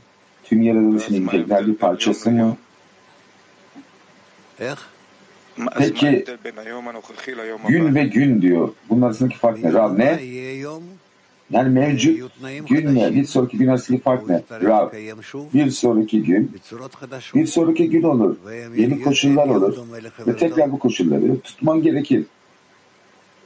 [0.50, 2.58] Tüm yaratılışın integral bir parçası mı?
[5.78, 6.26] Peki
[7.68, 8.70] gün ve gün diyor.
[8.90, 9.74] Bunun arasındaki fark ne?
[9.74, 10.20] Rab ne?
[11.52, 12.32] Yani mevcut
[12.70, 14.42] günle bir sonraki gün arasındaki fark ne?
[14.52, 14.94] Rab
[15.54, 16.52] bir sonraki gün
[17.36, 18.36] bir sonraki gün olur.
[18.76, 19.78] Yeni koşullar olur.
[20.28, 22.26] Ve tekrar bu koşulları tutman gerekir.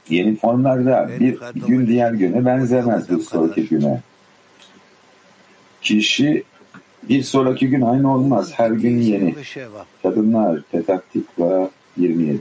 [0.08, 4.00] Yeni formlarda bir gün diğer güne benzemez bir sonraki güne.
[5.82, 6.44] Kişi
[7.08, 8.52] bir sonraki gün aynı olmaz.
[8.54, 9.34] Her gün yeni.
[10.02, 12.38] Kadınlar Petaktikva 27.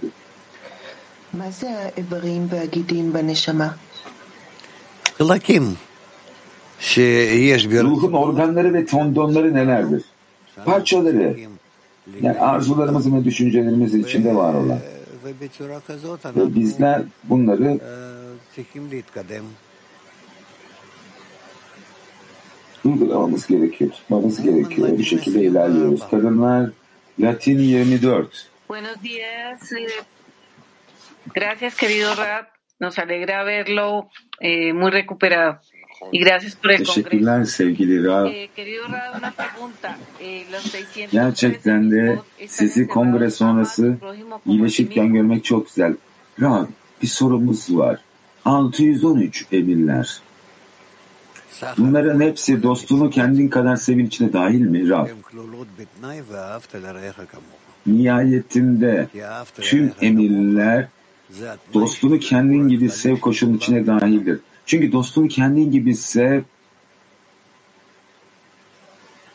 [7.84, 10.04] Ruhun organları ve tondonları nelerdir?
[10.66, 11.38] Parçaları.
[12.22, 14.80] Yani arzularımızın ve düşüncelerimizin içinde var olan.
[16.36, 17.80] Ve bizler bunları
[22.86, 24.98] uygulamamız gerekiyor, tutmamız gerekiyor.
[24.98, 26.02] Bir şekilde ilerliyoruz.
[26.12, 26.70] Kadınlar
[27.20, 28.48] Latin 24.
[28.70, 29.72] Buenos días.
[31.36, 32.48] Gracias, querido Rap.
[32.80, 35.60] Nos alegra verlo eh, muy recuperado.
[36.12, 36.94] Y gracias por el congreso.
[36.94, 38.26] Teşekkürler sevgili Rav.
[38.26, 39.98] Eh, querido Rav, una pregunta.
[40.20, 43.98] Eh, los 600 Gerçekten de sizi kongre sonrası
[44.46, 45.96] iyileşirken görmek çok güzel.
[46.42, 46.66] Rav
[47.02, 48.00] bir sorumuz var.
[48.46, 50.22] 613 emirler.
[51.79, 55.09] Bunların hepsi dostunu kendin kadar sevin içine dahil mi Rab?
[57.87, 59.09] Nihayetinde
[59.61, 60.89] tüm emirler
[61.75, 64.41] dostunu kendin gibi sev koşulun içine dahildir.
[64.67, 66.43] Çünkü dostunu kendin gibi sev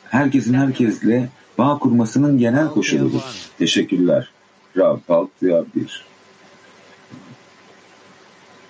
[0.09, 3.21] herkesin herkesle bağ kurmasının genel koşuludur.
[3.57, 4.31] Teşekkürler.
[4.77, 6.05] Rab, Baltıya bir.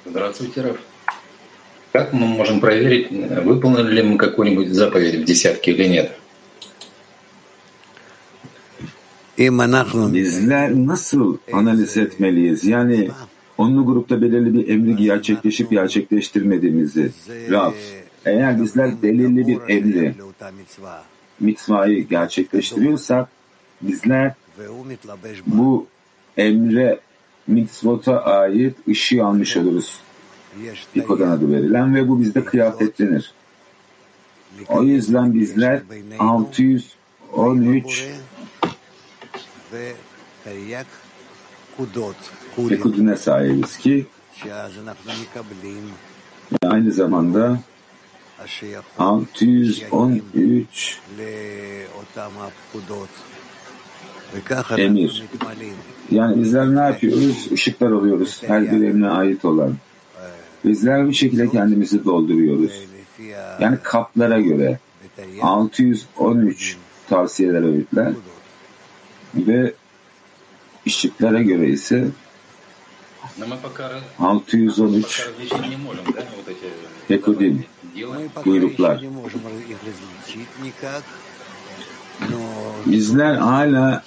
[0.06, 0.78] Здравствуйте, Раф.
[1.96, 3.12] Как мы можем проверить,
[3.44, 6.12] выполнили ли мы какую-нибудь заповедь в десятке или нет?
[10.14, 12.64] Bizler nasıl analiz etmeliyiz?
[12.64, 13.10] Yani
[13.58, 17.12] onlu grupta belirli bir emri gerçekleşip gerçekleştirmediğimizi.
[17.52, 17.74] Rab,
[18.26, 20.14] eğer bizler belirli bir emri,
[21.40, 23.30] mitzvayı gerçekleştiriyorsak
[23.82, 24.34] bizler
[25.48, 25.88] bu
[26.38, 27.00] emre
[27.48, 30.00] mitzvota ait ışığı almış oluruz.
[30.95, 33.33] İkodan adı verilen ve bu bizde kıyafetlenir.
[34.69, 35.83] O yüzden bizler
[36.19, 38.07] 613
[42.69, 44.07] Pekudine sahibiz ki
[46.62, 47.61] aynı zamanda
[48.99, 51.01] 613
[54.79, 55.25] emir.
[56.11, 57.49] Yani bizler ne yapıyoruz?
[57.53, 58.42] Işıklar oluyoruz.
[58.47, 59.75] Her bir ait olan.
[60.64, 62.73] Bizler bir şekilde kendimizi dolduruyoruz.
[63.61, 64.79] Yani kaplara göre
[65.42, 66.77] 613
[67.09, 68.12] tavsiyeler, öğütler
[69.35, 69.75] ve
[70.87, 72.09] ışıklara göre ise
[74.19, 75.29] 613
[77.09, 77.64] Pekudim
[78.45, 79.03] buyruklar.
[82.87, 84.05] Bizler hala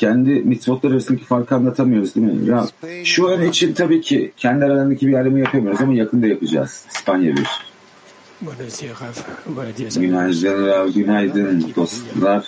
[0.00, 2.48] kendi mitzvotlar arasındaki farkı anlatamıyoruz değil mi?
[2.48, 2.66] Ya,
[3.04, 6.84] şu an için tabii ki kendi aralarındaki bir ayrımı yapamıyoruz ama yakında yapacağız.
[6.94, 7.46] İspanya bir.
[10.00, 12.46] Günaydın Rav, günaydın dostlar.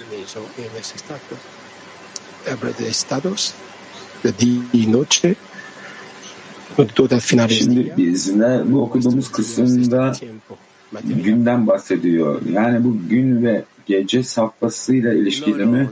[7.51, 10.13] Şimdi bizler bu okuduğumuz kısımda
[11.03, 12.41] günden bahsediyor.
[12.53, 15.91] Yani bu gün ve gece safhasıyla ilişkili mi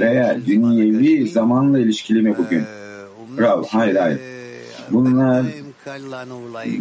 [0.00, 2.64] veya dünyevi zamanla ilişkili mi bugün?
[3.38, 4.20] Bravo, hayır hayır.
[4.90, 5.44] Bunlar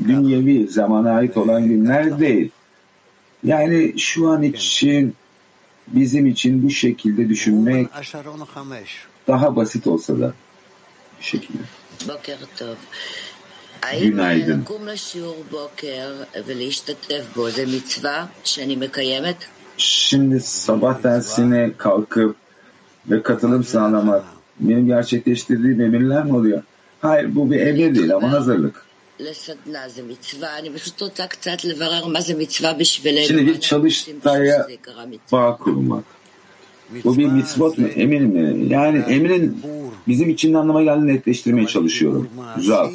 [0.08, 2.50] dünyevi zamana ait olan günler değil.
[3.44, 5.16] Yani şu an için
[5.88, 7.88] bizim için bu şekilde düşünmek
[9.28, 10.34] daha basit olsa da
[11.20, 11.60] bir şekilde.
[14.12, 14.64] Günaydın.
[19.82, 22.36] Şimdi sabah dersine kalkıp
[23.10, 24.24] ve katılım sağlamak
[24.60, 26.64] benim gerçekleştirdiğim emirler mi oluyor?
[27.02, 28.86] Hayır bu bir emir değil ama hazırlık.
[33.28, 34.68] Şimdi bir çalıştaya
[35.32, 36.04] bağ kurmak.
[37.04, 37.88] Bu bir mitzvot mu?
[37.88, 38.66] Emir mi?
[38.74, 39.62] Yani emrin
[40.08, 42.30] bizim için anlama geldiğini netleştirmeye çalışıyorum.
[42.68, 42.90] Rav.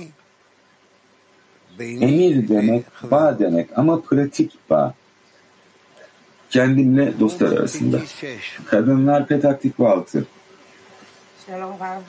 [1.80, 4.94] Emir demek, bağ demek ama pratik bağ
[6.55, 7.99] Kendimle dostlar arasında.
[8.65, 10.25] Kadınlar Petaktik altı.
[11.45, 12.03] שלום רב.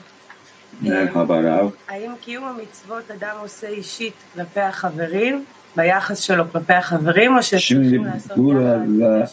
[0.81, 1.69] Merhaba Rav.
[1.87, 8.37] האם קיום המצוות אדם עושה אישית כלפי החברים, ביחס שלו כלפי החברים, או שצריכים לעשות
[8.37, 9.25] burada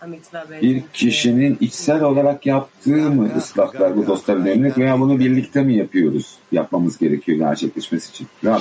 [0.00, 0.86] המצווה bir בעצם?
[0.92, 6.38] kişinin içsel olarak yaptığı mı ıslahlar bu dostların önüne veya bunu birlikte mi yapıyoruz?
[6.52, 8.26] Yapmamız gerekiyor gerçekleşmesi için.
[8.44, 8.60] Rab,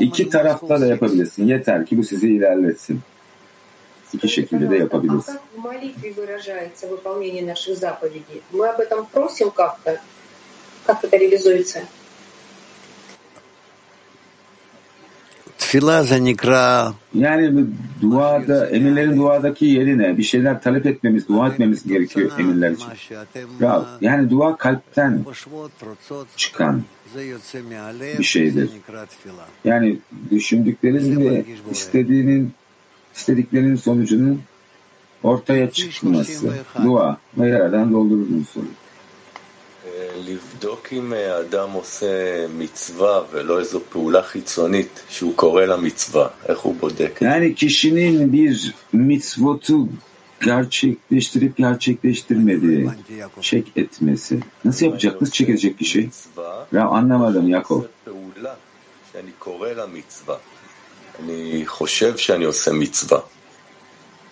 [0.00, 1.46] iki tarafta da yapabilirsin.
[1.46, 3.00] Yeter ki bu sizi ilerletsin.
[4.13, 5.29] iki şekilde de yapabiliriz.
[17.13, 17.65] Yani
[18.01, 22.87] duada, emirlerin duadaki yerine bir şeyler talep etmemiz, dua etmemiz gerekiyor emirler için.
[24.01, 25.25] Yani dua kalpten
[26.35, 26.83] çıkan
[28.19, 28.69] bir şeydir.
[29.63, 29.97] Yani
[30.31, 32.53] düşündükleriniz ve istediğinin
[33.14, 34.42] istediklerinin sonucunun
[35.22, 36.52] ortaya çıkması.
[36.84, 38.74] Dua ve yaradan doldurduğunu soruyor.
[40.28, 46.74] לבדוק אם האדם עושה מצווה ולא איזו פעולה חיצונית שהוא קורא לה מצווה, איך הוא
[46.80, 47.18] בודק?
[47.20, 49.88] Yani kişinin bir mitzvotu
[50.40, 52.88] gerçekleştirip gerçekleştirmediği
[53.40, 54.40] çek etmesi.
[54.64, 55.20] Nasıl yapacak?
[55.20, 56.10] Nasıl çek edecek kişi?
[56.72, 57.82] Ya anlamadım Yakov.
[58.04, 59.86] פעולה
[61.24, 63.20] אני חושב שאני עושה מצווה.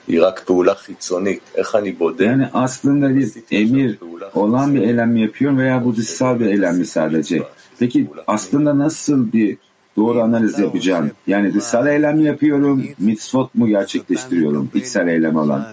[0.06, 1.40] היא רק פעולה חיצונית.
[1.54, 2.20] איך אני בודק?
[2.20, 3.98] Yani aslında bir emir
[4.34, 7.42] olan bir eylem mi yapıyorum veya bu dışsal bir eylem mi sadece?
[7.78, 9.56] Peki aslında nasıl bir
[9.96, 11.10] doğru analiz yapacağım?
[11.26, 15.66] Yani dışsal eylem mi yapıyorum, mitzvot mu gerçekleştiriyorum, içsel eylem olan?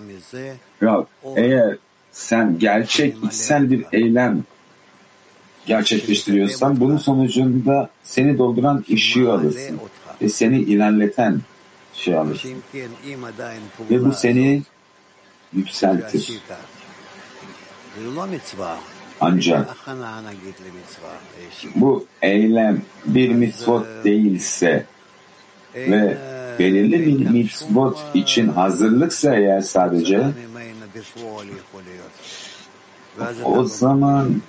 [0.83, 1.05] Rab,
[1.35, 1.77] eğer
[2.11, 4.43] sen gerçek içsel bir eylem
[5.65, 9.79] gerçekleştiriyorsan bunun sonucunda seni dolduran ışığı alırsın
[10.22, 11.40] ve seni ilerleten
[11.94, 12.62] şey alırsın.
[13.90, 14.62] Ve bu seni
[15.52, 16.40] yükseltir.
[19.20, 19.76] Ancak
[21.74, 24.86] bu eylem bir mitzvot değilse
[25.74, 26.18] ve
[26.58, 30.26] belirli bir mitzvot için hazırlıksa eğer sadece
[33.44, 34.42] o zaman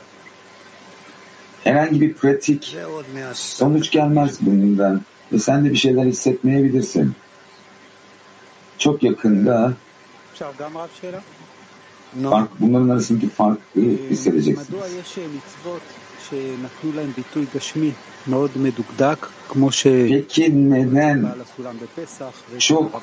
[1.63, 2.77] herhangi bir pratik
[3.33, 5.01] sonuç gelmez bundan
[5.33, 7.13] ve sen de bir şeyler hissetmeyebilirsin.
[8.77, 9.73] Çok yakında
[12.29, 13.79] fark, bunların arasındaki farkı
[14.09, 14.67] hissedeceksiniz.
[20.09, 21.25] Peki neden
[22.57, 23.01] çok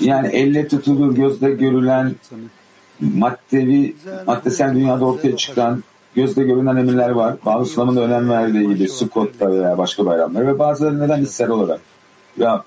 [0.00, 2.14] yani elle tutulur, gözle görülen
[3.00, 3.96] maddevi,
[4.26, 5.84] maddesel dünyada ortaya çıkan
[6.16, 7.36] gözle görünen emirler var.
[7.46, 11.80] Bazı İslam'ın önem verdiği gibi Sukkot'ta veya başka bayramlar ve bazıları neden hissel olarak.
[12.36, 12.64] Ya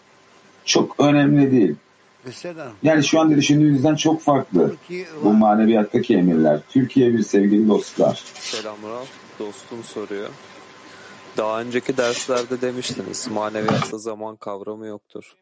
[0.65, 1.75] çok önemli değil.
[2.83, 4.75] Yani şu anda düşündüğünüzden çok farklı
[5.23, 6.59] bu maneviyattaki emirler.
[6.69, 8.23] Türkiye bir sevgili dostlar.
[8.33, 9.05] Selam Rav.
[9.39, 10.29] Dostum soruyor.
[11.37, 15.35] Daha önceki derslerde demiştiniz maneviyatta zaman kavramı yoktur.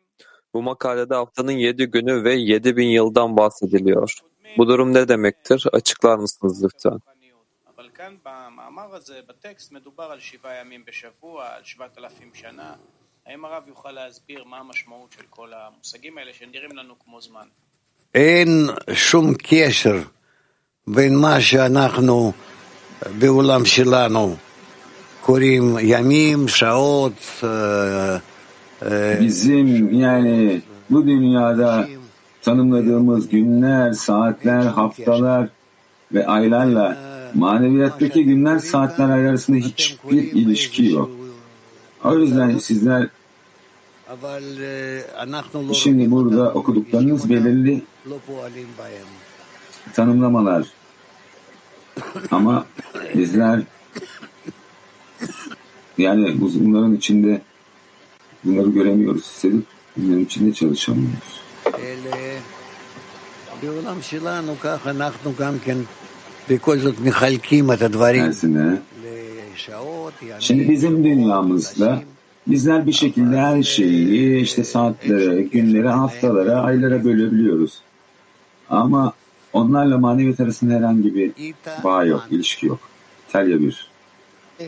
[0.53, 4.13] Bu makalede haftanın yedi günü ve yedi bin yıldan bahsediliyor.
[4.57, 5.67] Bu durum ne demektir?
[5.73, 6.99] Açıklar mısınız lütfen?
[7.86, 12.74] אבל כאן במאמר הזה, בטקסט, מדובר על שבעה ימים בשבוע, על שבעת אלפים שנה.
[13.26, 17.46] האם הרב יוכל להסביר מה המשמעות של כל המושגים האלה שנראים לנו כמו זמן?
[18.14, 18.48] אין
[18.94, 19.96] שום קשר
[20.86, 22.32] בין מה שאנחנו
[23.18, 24.36] בעולם שלנו
[25.20, 27.42] קוראים ימים, שעות,
[29.20, 30.60] Bizim yani
[30.90, 31.86] bu dünyada
[32.42, 35.48] tanımladığımız günler, saatler, haftalar
[36.12, 41.09] ve aylarla maneviyattaki günler, saatler, arasında hiçbir ilişki yok.
[42.03, 43.07] O yüzden sizler
[45.73, 47.81] şimdi burada okuduklarınız belirli
[49.93, 50.67] tanımlamalar.
[52.31, 52.65] Ama
[53.15, 53.61] bizler
[55.97, 57.41] yani bunların içinde
[58.43, 59.63] bunları göremiyoruz, hissedip
[59.97, 61.41] bunların içinde çalışamıyoruz
[68.25, 68.81] tersine
[70.39, 72.01] şimdi bizim dünyamızda
[72.47, 77.81] bizler bir şekilde her şeyi işte saatlere, günlere, haftalara, aylara bölebiliyoruz.
[78.69, 79.13] Ama
[79.53, 81.31] onlarla maneviyat arasında herhangi bir
[81.83, 82.79] bağ yok, ilişki yok.
[83.29, 83.87] İtalya bir.
[84.59, 84.67] E,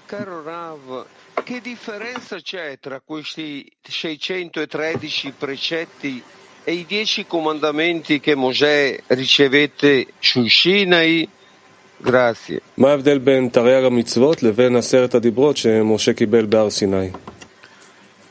[1.45, 6.21] che differenza c'è tra questi 613 precetti
[6.63, 11.27] e i 10 comandamenti che Mosè ricevette su Sinai?
[12.05, 12.61] Grazie.
[12.78, 17.11] מה ההבדל בין תרי"ג המצוות לבין עשרת הדיברות שמשה קיבל בהר סיני?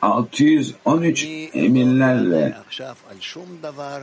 [0.04, 4.00] 613 emirlerle עכשיו על שום דבר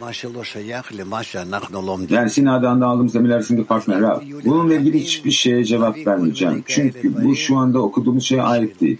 [0.00, 2.16] מה שלא שייך למה שאנחנו לומדים.
[2.16, 4.00] yani Sina'dan da aldığımız emirler arasındaki fark ne?
[4.00, 4.22] Rab?
[4.44, 6.64] Bununla ilgili hiçbir şeye cevap vermeyeceğim.
[6.66, 8.98] Çünkü bu şu anda okuduğumuz şeye ait değil.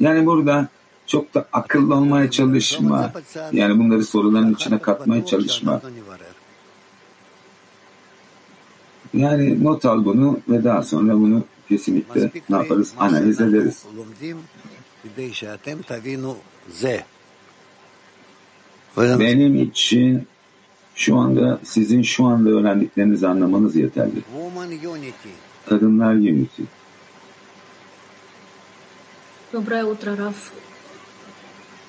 [0.00, 0.68] Yani burada
[1.06, 3.12] çok da akıllı olmaya çalışma.
[3.52, 5.80] Yani bunları soruların içine katmaya çalışma.
[9.13, 12.93] Yani not al bunu ve daha sonra bunu kesinlikle ne yaparız?
[12.99, 13.83] Analiz ederiz.
[18.97, 20.27] Benim için
[20.95, 24.23] şu anda sizin şu anda öğrendiklerinizi anlamanız yeterli.
[25.69, 26.63] Kadınlar Unity.
[29.53, 30.51] Доброе утро, Раф.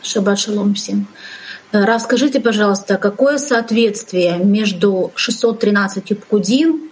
[0.03, 1.07] Шаббат шалом всем.
[1.73, 6.88] Раф, скажите, пожалуйста, какое соответствие между 613 Пкудин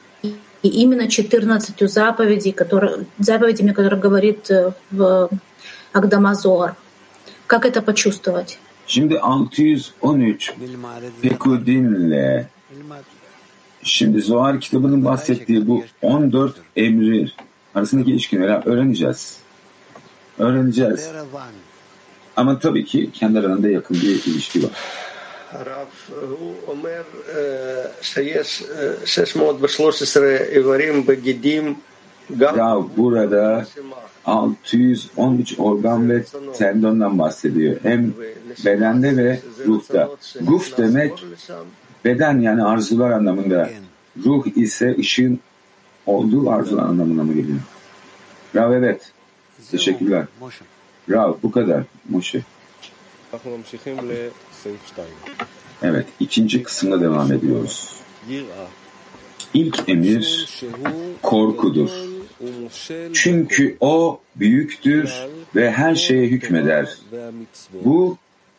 [0.62, 5.30] и именно 14 заповедей, которые, заповедями, которые говорит э, в
[5.92, 6.74] Агдамазор?
[7.46, 8.58] Как это почувствовать?
[8.86, 10.52] Şimdi 613
[11.22, 12.48] Pekudinle
[13.82, 17.30] şimdi Zohar kitabının bahsettiği bu 14 emri
[17.74, 19.36] arasındaki ilişkileri öğreneceğiz.
[20.38, 21.10] Öğreneceğiz.
[22.36, 24.70] Ama tabii ki kendi aralarında yakın bir ilişki var.
[25.51, 25.87] הרב,
[26.29, 30.17] הוא אומר אה, שיש אה, 613
[30.51, 31.75] איברים בגידים
[32.39, 33.65] Rav burada
[34.25, 36.23] 613 organ ve
[36.57, 37.75] tendondan bahsediyor.
[37.83, 38.13] Hem
[38.65, 40.09] bedende ve ruhta.
[40.41, 41.25] Guf demek
[42.05, 43.69] beden yani arzular anlamında.
[44.25, 45.39] Ruh ise ışığın
[46.05, 47.59] olduğu arzular anlamına mı geliyor?
[48.55, 49.11] Rav evet.
[49.71, 50.25] Teşekkürler.
[51.09, 51.83] Rav bu kadar.
[52.09, 52.41] Moshe.
[55.82, 56.06] Evet.
[56.20, 57.90] ikinci kısımda devam ediyoruz.
[59.54, 60.48] İlk emir
[61.22, 61.90] korkudur.
[63.12, 65.12] Çünkü o büyüktür
[65.54, 66.98] ve her şeye hükmeder.
[67.84, 68.16] Bu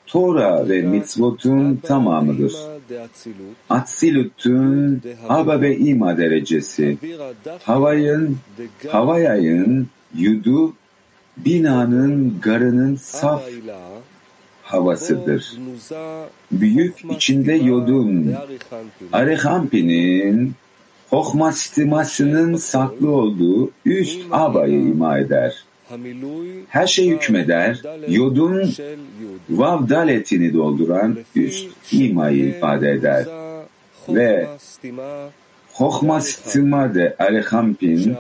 [0.07, 2.53] Tora ve mitzvotun tamamıdır.
[3.69, 6.97] Atsilut'un Aba ve İma derecesi,
[7.63, 8.37] Havayın,
[8.87, 10.73] Havayayın, Yudu,
[11.37, 13.43] binanın, garının saf
[14.67, 15.53] havasıdır.
[16.51, 18.35] Büyük içinde yodun,
[19.11, 20.53] Arehampinin,
[21.09, 25.63] Hokma stimasının saklı olduğu üst abayı ima eder.
[26.67, 28.73] Her şey hükmeder, yodun
[29.49, 33.25] vavdaletini dolduran üst imayı ifade eder.
[34.09, 34.47] Ve
[35.77, 38.15] Hokma stima de Arehampin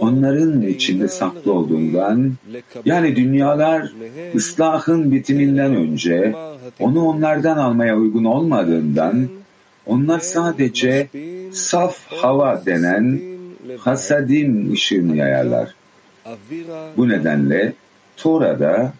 [0.00, 2.32] onların içinde saklı olduğundan
[2.84, 3.92] yani dünyalar
[4.34, 6.34] ıslahın bitiminden önce
[6.80, 9.28] onu onlardan almaya uygun olmadığından
[9.86, 11.08] onlar sadece
[11.52, 13.20] saf hava denen
[13.78, 15.74] hasadim ışığını yayarlar.
[16.96, 17.72] Bu nedenle
[18.16, 18.92] Tora'da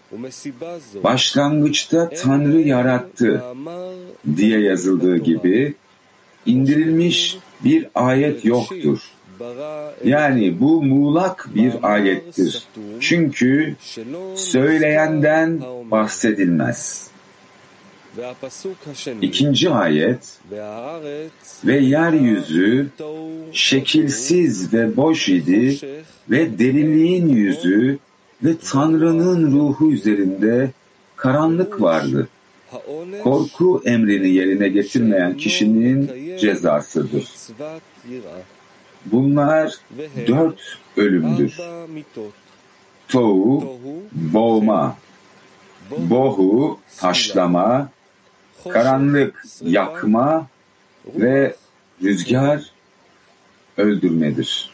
[1.04, 3.44] başlangıçta Tanrı yarattı
[4.36, 5.74] diye yazıldığı gibi
[6.46, 8.98] indirilmiş bir ayet yoktur.
[10.04, 12.66] Yani bu muğlak bir ayettir.
[13.00, 13.76] Çünkü
[14.34, 17.11] söyleyenden bahsedilmez.
[19.22, 20.38] İkinci ayet
[21.64, 22.88] ve yeryüzü
[23.52, 25.78] şekilsiz ve boş idi
[26.30, 27.98] ve derinliğin yüzü
[28.44, 30.70] ve Tanrı'nın ruhu üzerinde
[31.16, 32.28] karanlık vardı.
[33.22, 37.28] Korku emrini yerine getirmeyen kişinin cezasıdır.
[39.06, 39.74] Bunlar
[40.26, 41.56] dört ölümdür.
[43.08, 43.78] Tohu,
[44.12, 44.96] boğma,
[45.98, 47.88] bohu, taşlama,
[48.68, 50.46] karanlık, yakma
[51.06, 51.56] ve
[52.02, 52.70] rüzgar
[53.76, 54.70] öldürmedir.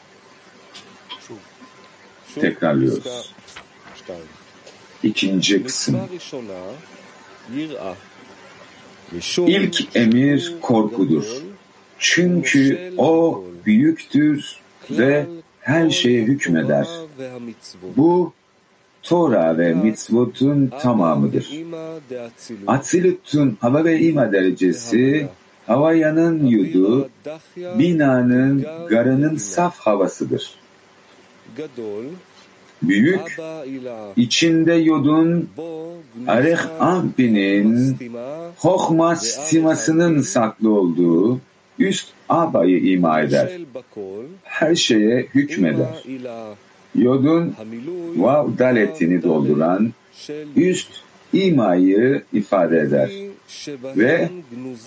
[2.34, 3.34] Tekrarlıyoruz.
[5.03, 6.01] İkinci kısım.
[9.47, 11.24] İlk emir korkudur.
[11.99, 15.26] Çünkü o büyüktür ve
[15.61, 16.86] her şeye hükmeder.
[17.97, 18.32] Bu
[19.03, 21.51] Tora ve mitzvotun tamamıdır.
[22.66, 25.28] Atsilut'un hava ve ima derecesi,
[25.66, 27.09] Havaya'nın yudu,
[27.57, 30.55] binanın, garının saf havasıdır.
[32.83, 33.41] Büyük,
[34.16, 35.49] içinde yodun,
[36.27, 37.97] Areh Ampi'nin,
[38.59, 41.41] Hohma stimasının saklı olduğu,
[41.79, 43.53] üst abayı ima eder.
[44.45, 46.05] Her şeye hükmeder.
[46.95, 47.55] Yodun
[48.16, 49.93] vav daletini dolduran
[50.57, 50.89] üst
[51.33, 53.11] imayı ifade eder.
[53.97, 54.30] Ve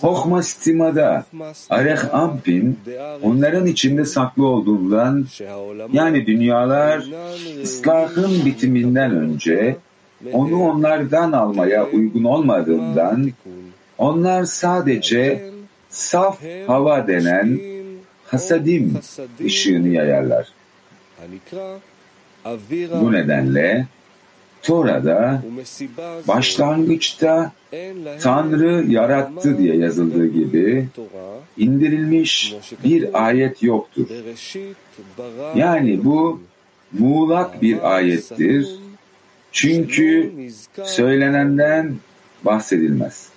[0.00, 1.24] Hohma stimada
[1.70, 2.78] Areh Ampin
[3.22, 5.26] onların içinde saklı olduğundan
[5.92, 7.04] yani dünyalar
[7.62, 9.76] ıslahın bitiminden önce
[10.32, 13.30] onu onlardan almaya uygun olmadığından
[13.98, 15.50] onlar sadece
[15.88, 17.60] saf hava denen
[18.26, 18.98] hasadim
[19.44, 20.48] ışığını yayarlar.
[23.00, 23.86] Bu nedenle
[24.62, 25.42] Tora'da
[26.28, 27.52] başlangıçta
[28.20, 30.88] Tanrı yarattı diye yazıldığı gibi
[31.58, 32.54] indirilmiş
[32.84, 34.06] bir ayet yoktur.
[35.54, 36.40] Yani bu
[36.92, 38.68] muğlak bir ayettir.
[39.52, 40.32] Çünkü
[40.84, 41.96] söylenenden
[42.44, 43.28] bahsedilmez.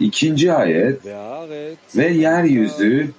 [0.00, 1.00] İkinci ayet
[1.96, 3.10] ve yeryüzü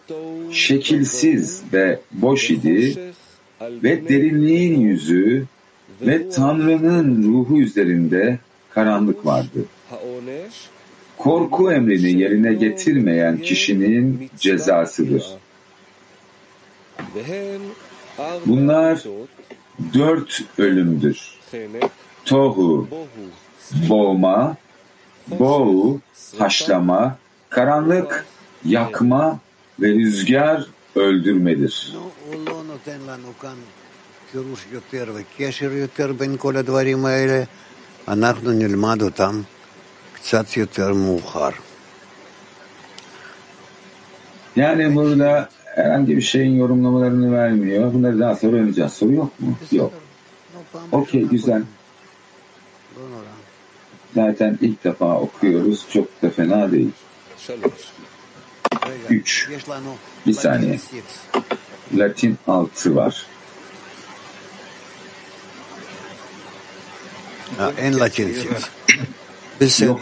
[0.52, 2.96] şekilsiz ve boş idi
[3.62, 5.46] ve derinliğin yüzü
[6.02, 8.40] ve Tanrı'nın ruhu üzerinde
[8.70, 9.66] karanlık vardı.
[11.18, 15.26] Korku emrini yerine getirmeyen kişinin cezasıdır.
[18.46, 19.04] Bunlar
[19.94, 21.40] dört ölümdür.
[22.26, 22.88] Tohu,
[23.90, 24.58] boğma,
[25.28, 26.00] boğu,
[26.38, 27.18] haşlama,
[27.50, 28.26] karanlık,
[28.66, 29.40] yakma
[29.80, 31.96] ve rüzgar öldürmedir.
[34.33, 37.43] פירוש יותר וקשר יותר בין כל הדברים האלה,
[38.09, 39.43] אנחנו נלמד אותם
[40.15, 41.51] קצת יותר מאוחר.
[44.57, 47.95] Yani burada herhangi bir şeyin yorumlamalarını vermiyor.
[47.95, 48.93] Bunları daha sonra öğreneceğiz.
[48.93, 49.57] Soru yok mu?
[49.73, 49.93] Yok.
[50.93, 51.63] Okey güzel.
[54.15, 55.87] Zaten ilk defa okuyoruz.
[55.93, 56.91] Çok da fena değil.
[59.11, 59.49] Üç.
[60.27, 60.79] Bir saniye.
[61.95, 63.27] Latin altı var.
[67.78, 68.64] אין לטינציות.
[69.62, 69.94] בסדר.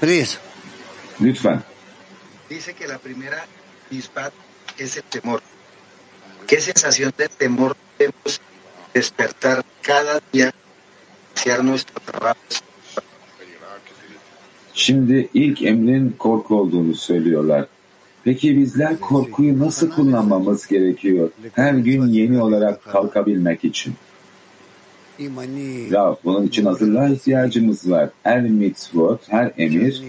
[0.00, 0.36] פריז.
[1.20, 1.58] ליטבן.
[2.50, 3.40] dice que la primera
[3.90, 4.30] dispar
[4.78, 5.40] es el temor.
[6.46, 8.32] ¿Qué sensación de temor debemos
[8.92, 10.52] despertar cada día
[11.34, 12.38] hacia nuestro trabajo?
[14.74, 17.66] Şimdi ilk emrin korku olduğunu söylüyorlar.
[18.24, 21.30] Peki bizler korkuyu nasıl kullanmamız gerekiyor?
[21.52, 23.94] Her gün yeni olarak kalkabilmek için.
[25.90, 28.08] Ya bunun için hazırlığa ihtiyacımız var.
[28.22, 30.02] Her mitzvot, her emir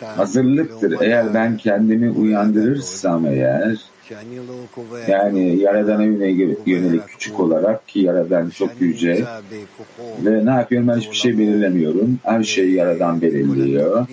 [0.00, 0.96] hazırlıktır.
[1.00, 3.78] Eğer ben kendimi uyandırırsam eğer
[5.08, 6.04] yani Yaradan'a
[6.66, 9.24] yönelik küçük olarak ki Yaradan çok yüce
[10.24, 12.18] ve ne yapıyorum ben hiçbir şey belirlemiyorum.
[12.22, 14.06] Her şeyi Yaradan belirliyor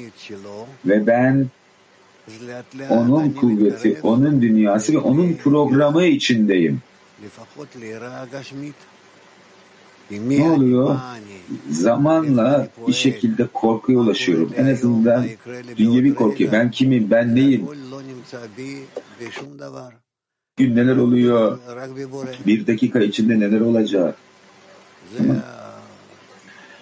[0.85, 1.45] ve ben
[2.89, 6.82] onun kuvveti, onun dünyası ve onun programı içindeyim.
[10.11, 10.99] Ne oluyor?
[11.69, 14.53] Zamanla bir şekilde korkuya ulaşıyorum.
[14.57, 15.25] En azından
[15.78, 16.51] dünyevi korkuya.
[16.51, 17.11] Ben kimim?
[17.11, 17.67] Ben neyim?
[20.57, 21.59] Gün neler oluyor?
[22.45, 24.15] Bir dakika içinde neler olacak?
[25.17, 25.38] Tamam.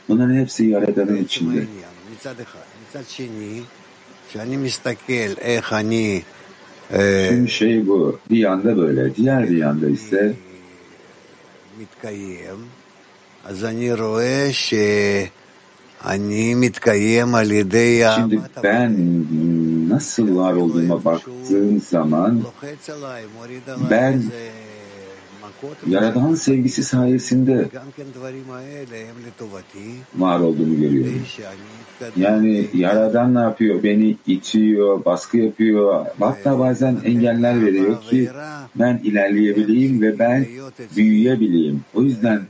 [0.10, 1.68] Bunların hepsi Yaradan'ın içinde.
[7.30, 8.20] Şimdi şey bu.
[8.30, 9.16] Bir yanda böyle.
[9.16, 10.36] Diğer bir yanda ise
[18.16, 18.98] Şimdi ben
[19.90, 22.44] nasıl var olduğuma baktığım zaman
[23.90, 24.24] ben
[25.88, 27.70] Yaradan sevgisi sayesinde
[30.16, 31.26] var olduğunu görüyorum.
[32.18, 33.84] Yani Yaradan ne yapıyor?
[33.84, 36.06] Beni itiyor, baskı yapıyor.
[36.20, 38.30] Hatta bazen engeller veriyor ki
[38.76, 40.46] ben ilerleyebileyim ve ben
[40.96, 41.82] büyüyebileyim.
[41.94, 42.42] O yüzden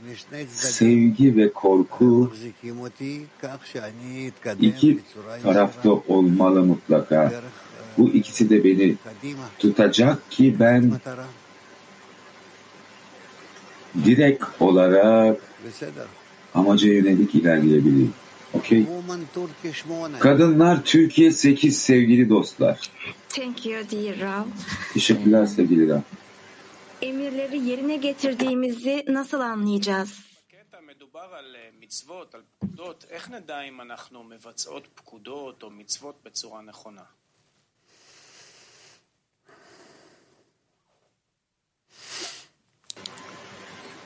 [0.48, 2.32] sevgi ve korku
[4.60, 4.98] iki
[5.42, 7.32] tarafta olmalı mutlaka.
[7.98, 8.94] Bu ikisi de beni
[9.58, 10.92] tutacak ki ben
[14.04, 15.40] direkt olarak
[16.54, 18.12] amaca yönelik ilerleyebileyim.
[18.55, 18.85] Okey.
[20.19, 22.79] Kadınlar Türkiye 8 sevgili dostlar.
[23.29, 24.43] Thank you dear Rav.
[24.93, 25.99] Teşekkürler sevgili Rav.
[27.01, 30.31] Emirleri yerine getirdiğimizi nasıl anlayacağız?
[31.11, 37.01] מדובר על מצוות, על פקודות, איך נדע אם אנחנו מבצעות פקודות או מצוות בצורה נכונה?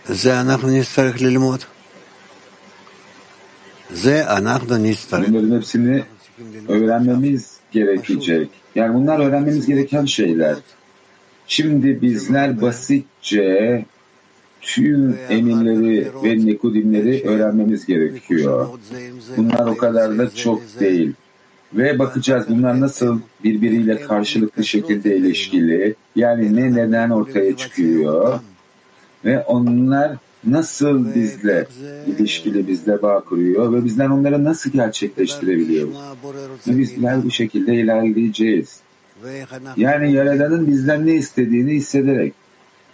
[0.05, 1.63] זה אנחנו נצטרך ללמוד.
[5.28, 6.02] Bunların hepsini
[6.68, 8.48] öğrenmemiz gerekecek.
[8.74, 10.56] Yani bunlar öğrenmemiz gereken şeyler.
[11.46, 13.84] Şimdi bizler basitçe
[14.60, 18.68] tüm eminleri ve nikudimleri öğrenmemiz gerekiyor.
[19.36, 21.12] Bunlar o kadar da çok değil.
[21.74, 25.94] Ve bakacağız bunlar nasıl birbiriyle karşılıklı şekilde ilişkili.
[26.16, 28.40] Yani ne neden ortaya çıkıyor.
[29.24, 31.66] Ve onlar nasıl bizle
[32.06, 35.96] ilişkili, bizle bağ kuruyor ve bizler onları nasıl gerçekleştirebiliyoruz.
[36.68, 38.80] Ve bizler bu şekilde ilerleyeceğiz.
[39.76, 42.34] Yani Yaradan'ın bizden ne istediğini hissederek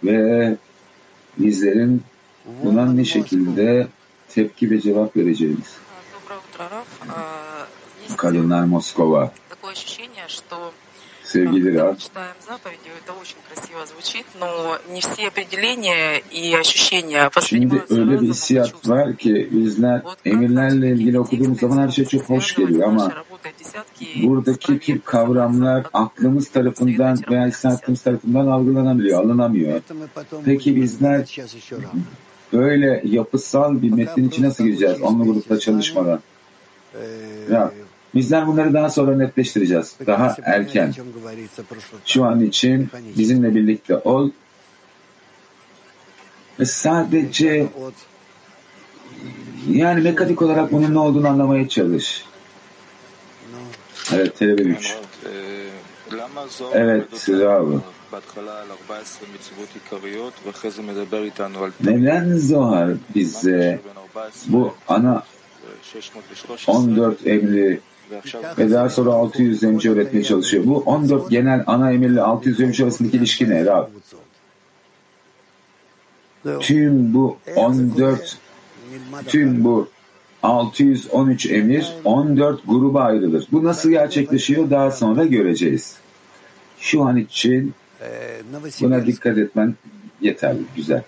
[0.03, 0.55] ve
[1.37, 2.01] bizlerin
[2.63, 3.87] buna ne şekilde
[4.29, 5.77] tepki ve cevap vereceğimiz.
[8.17, 9.31] Kadınlar Moskova.
[11.27, 11.75] Sevgili
[17.41, 22.55] Şimdi öyle bir hissiyat var ki bizler emirlerle ilgili okuduğumuz zaman her şey çok hoş
[22.55, 23.11] geliyor ama
[24.23, 29.81] buradaki tüm kavramlar aklımız tarafından veya hissiyatımız tarafından algılanamıyor, alınamıyor.
[30.45, 31.25] Peki bizler
[32.53, 35.01] böyle yapısal bir metnin içine nasıl gireceğiz?
[35.01, 36.19] Onunla grupta çalışmadan?
[37.51, 37.71] Ya,
[38.15, 39.95] bizler bunları daha sonra netleştireceğiz.
[40.07, 40.93] Daha erken.
[42.05, 44.29] Şu an için bizimle birlikte ol
[46.59, 47.67] ve sadece
[49.69, 52.25] yani mekanik olarak bunun ne olduğunu anlamaya çalış.
[54.13, 54.95] Evet, Telebe 3.
[56.73, 57.81] Evet, bravo.
[61.83, 63.79] Neden Zohar bize
[64.47, 65.23] bu ana
[66.67, 67.79] 14 emri
[68.57, 70.63] ve daha sonra 600 zemci öğretmeye çalışıyor.
[70.67, 73.87] Bu 14 genel ana emirle 600 zemci arasındaki ilişki ne Rab?
[76.59, 78.37] Tüm bu 14
[79.27, 79.89] tüm bu
[80.43, 83.47] 613 emir 14 gruba ayrılır.
[83.51, 85.97] Bu nasıl gerçekleşiyor daha sonra göreceğiz.
[86.79, 87.73] Şu an için
[88.81, 89.75] buna dikkat etmen
[90.21, 91.03] yeterli, güzel.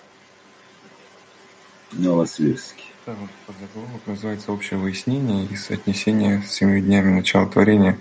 [2.00, 2.76] Novosibirsk.
[3.10, 7.98] Да, вот подзаголовок называется «Общее выяснение и соотнесение с семи днями начала творения».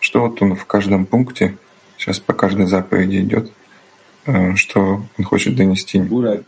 [0.00, 1.56] Что вот он в каждом пункте,
[1.96, 3.52] сейчас по каждой заповеди идет,
[4.26, 6.00] э, что он хочет донести.
[6.00, 6.42] Он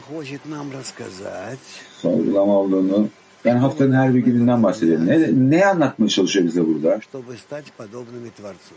[0.00, 1.58] хочет нам рассказать,
[2.02, 3.08] sorgulama olduğunu
[3.44, 5.06] yani haftanın her bir gününden bahsedelim.
[5.06, 7.00] Ne, ne anlatmaya çalışıyor bize burada?
[7.00, 8.74] чтобы стать подобными Творцу.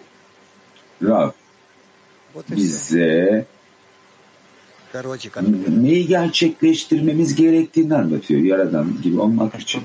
[1.01, 1.32] Rab
[2.34, 2.63] Вот и все.
[2.63, 3.57] bize.
[5.81, 9.81] neyi gerçekleştirmemiz gerektiğini anlatıyor Yaradan gibi olmak için.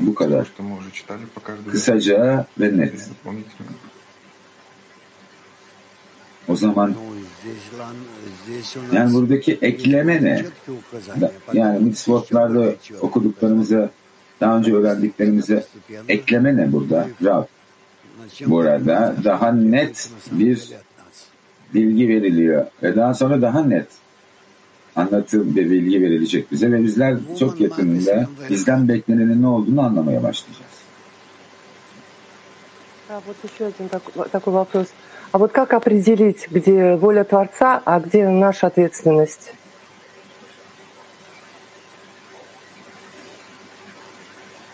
[0.00, 0.52] Bu kadar.
[1.70, 3.10] Kısaca ve net.
[6.48, 6.94] O zaman
[8.92, 10.44] yani buradaki ekleme ne?
[11.52, 13.90] Yani mitzvotlarda okuduklarımıza,
[14.40, 15.66] daha önce öğrendiklerimize
[16.08, 17.08] ekleme ne burada?
[17.24, 17.44] Rab.
[18.46, 20.70] Bu arada daha net bir
[21.74, 23.86] bilgi veriliyor ve daha sonra daha net
[24.95, 30.71] anlatım ve bilgi verilecek bize ve bizler çok yakında bizden beklenenin ne olduğunu anlamaya başlayacağız.
[33.09, 34.87] А вот еще один так- такой вопрос.
[35.33, 39.53] А вот как определить, где воля Творца, а где наша ответственность?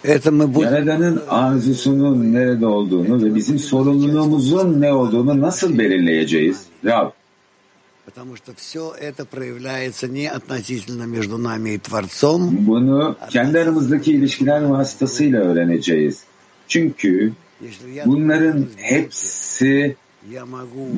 [0.03, 0.67] Это мы будем...
[0.67, 6.65] Yaradan'ın arzusunun nerede olduğunu ve bizim sorumluluğumuzun ne olduğunu nasıl belirleyeceğiz?
[6.85, 7.11] Rab,
[12.66, 16.24] bunu kendi aramızdaki ilişkiler vasıtasıyla öğreneceğiz.
[16.68, 17.32] Çünkü
[18.06, 19.96] bunların hepsi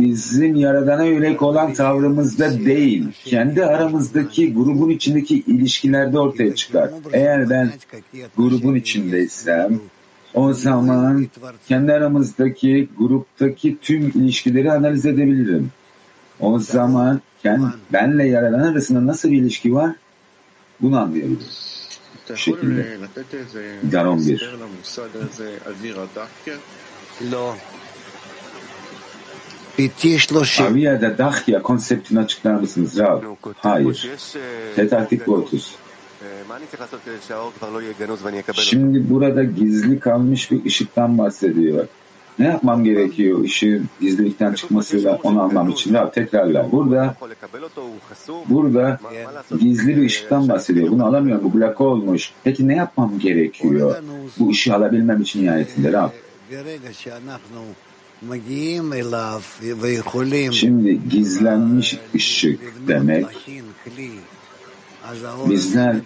[0.01, 6.91] bizim Yaradan'a yönelik olan tavrımızda değil, kendi aramızdaki grubun içindeki ilişkilerde ortaya çıkar.
[7.13, 7.73] Eğer ben
[8.37, 9.81] grubun içindeysem,
[10.35, 11.27] o zaman
[11.69, 15.71] kendi aramızdaki gruptaki tüm ilişkileri analiz edebilirim.
[16.41, 17.63] O zaman kend,
[17.93, 19.91] benle yaradan arasında nasıl bir ilişki var?
[20.81, 21.75] Bunu anlayabiliriz.
[22.31, 22.83] Bu şekilde.
[23.91, 24.39] Garon 1.
[30.45, 30.67] Şey.
[30.67, 33.23] Avia da Dahya konseptini açıklar mısınız Rab?
[33.57, 33.87] Hayır.
[34.77, 35.75] Tetaktik Lotus.
[38.63, 41.87] Şimdi burada gizli kalmış bir ışıktan bahsediyor.
[42.39, 45.95] Ne yapmam gerekiyor işin gizlilikten çıkmasıyla onu anlam için?
[45.95, 47.17] Ya tekrarla burada
[48.49, 49.01] burada
[49.61, 50.91] gizli bir ışıktan bahsediyor.
[50.91, 51.45] Bunu alamıyorum.
[51.45, 52.33] Bu blok olmuş.
[52.45, 53.97] Peki ne yapmam gerekiyor?
[54.39, 56.11] Bu işi alabilmem için nihayetinde Rab.
[60.53, 63.27] Şimdi gizlenmiş ışık demek
[65.51, 65.97] bizler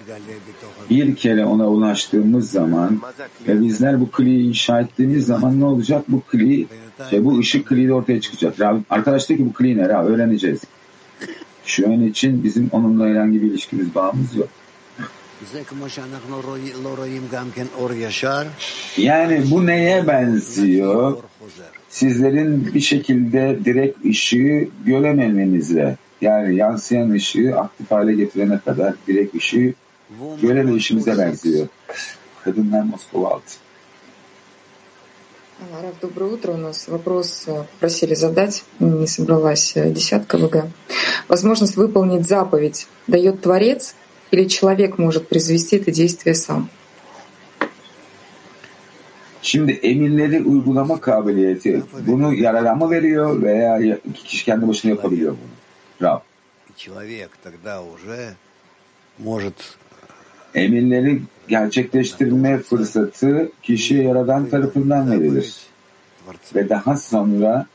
[0.90, 3.00] bir kere ona ulaştığımız zaman
[3.48, 6.04] ve bizler bu kliyi inşa ettiğimiz zaman ne olacak?
[6.08, 6.66] Bu kli,
[7.10, 8.60] şey, bu ışık kliği de ortaya çıkacak.
[8.60, 9.88] Rab, arkadaş diyor ki bu kli ne?
[9.88, 10.60] Rab, öğreneceğiz.
[11.64, 14.48] Şu an için bizim onunla herhangi bir ilişkimiz, bağımız yok.
[18.96, 21.16] Yani bu neye benziyor?
[21.88, 29.73] Sizlerin bir şekilde direkt ışığı görememenize yani yansıyan ışığı aktif hale getirene kadar direkt ışığı
[30.41, 31.67] göremeyişimize benziyor.
[32.43, 33.53] Kadınlar Moskova altı.
[35.83, 36.51] Раф, доброе утро.
[36.53, 40.65] У нас вопрос э, просили задать, не собралась э, десятка ВГ.
[41.29, 43.95] Возможность выполнить заповедь дает Творец
[44.31, 46.69] или человек может произвести это действие сам?
[49.41, 55.51] Şimdi emirleri uygulama kabiliyeti bunu yaradan mı veriyor veya ya- kişi kendi başına yapabiliyor bunu?
[56.02, 56.20] Rab.
[60.54, 65.56] Emirleri gerçekleştirme fırsatı kişiye Yaradan tarafından verilir.
[66.54, 67.66] Ve daha sonra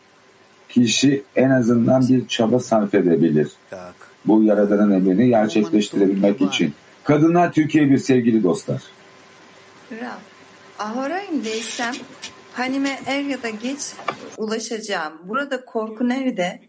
[0.70, 3.52] kişi en azından bir çaba sarf edebilir.
[4.26, 6.74] Bu Yaradan'ın emrini gerçekleştirebilmek için.
[7.04, 8.82] Kadınlar Türkiye bir sevgili dostlar.
[9.92, 10.20] Rab,
[10.80, 11.94] Ahorayim'deysem
[12.54, 13.80] hanime er ya da geç
[14.38, 15.14] ulaşacağım.
[15.24, 16.60] Burada korku nerede?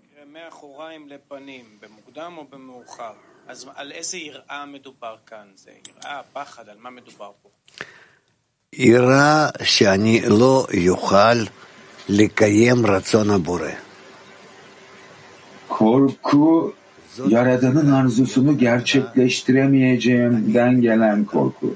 [0.44, 3.14] מאחוריים לפנים, במוקדם או במאוחר.
[3.48, 5.48] אז על איזה יראה מדובר כאן?
[5.56, 7.50] זה יראה, פחד, על מה מדובר פה?
[8.74, 11.44] יראה שאני לא יוכל
[12.10, 13.72] לקיים רצון הבורא.
[15.70, 16.74] Korku
[17.28, 21.76] yaradanın arzusunu gerçekleştiremeyeceğimden gelen korku.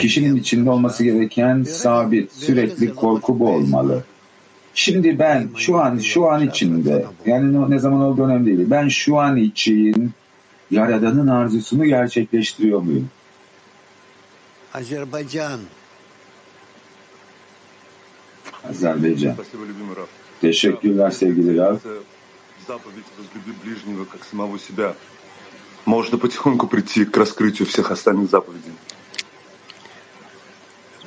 [0.00, 4.04] Kişinin içinde olması gereken sabit, sürekli korku bu olmalı.
[4.74, 8.70] Şimdi ben şu an şu an içinde yani ne zaman olduğu önemli değil.
[8.70, 10.12] Ben şu an için
[10.70, 13.08] Yaradan'ın arzusunu gerçekleştiriyor muyum?
[14.74, 15.60] Azerbaycan.
[18.70, 19.36] Azerbaycan.
[20.40, 21.76] Teşekkürler sevgili Rav.
[22.66, 24.94] Заповедь «возлюби ближнего, как самого себя».
[25.84, 28.72] Можно потихоньку прийти к раскрытию всех остальных заповедей.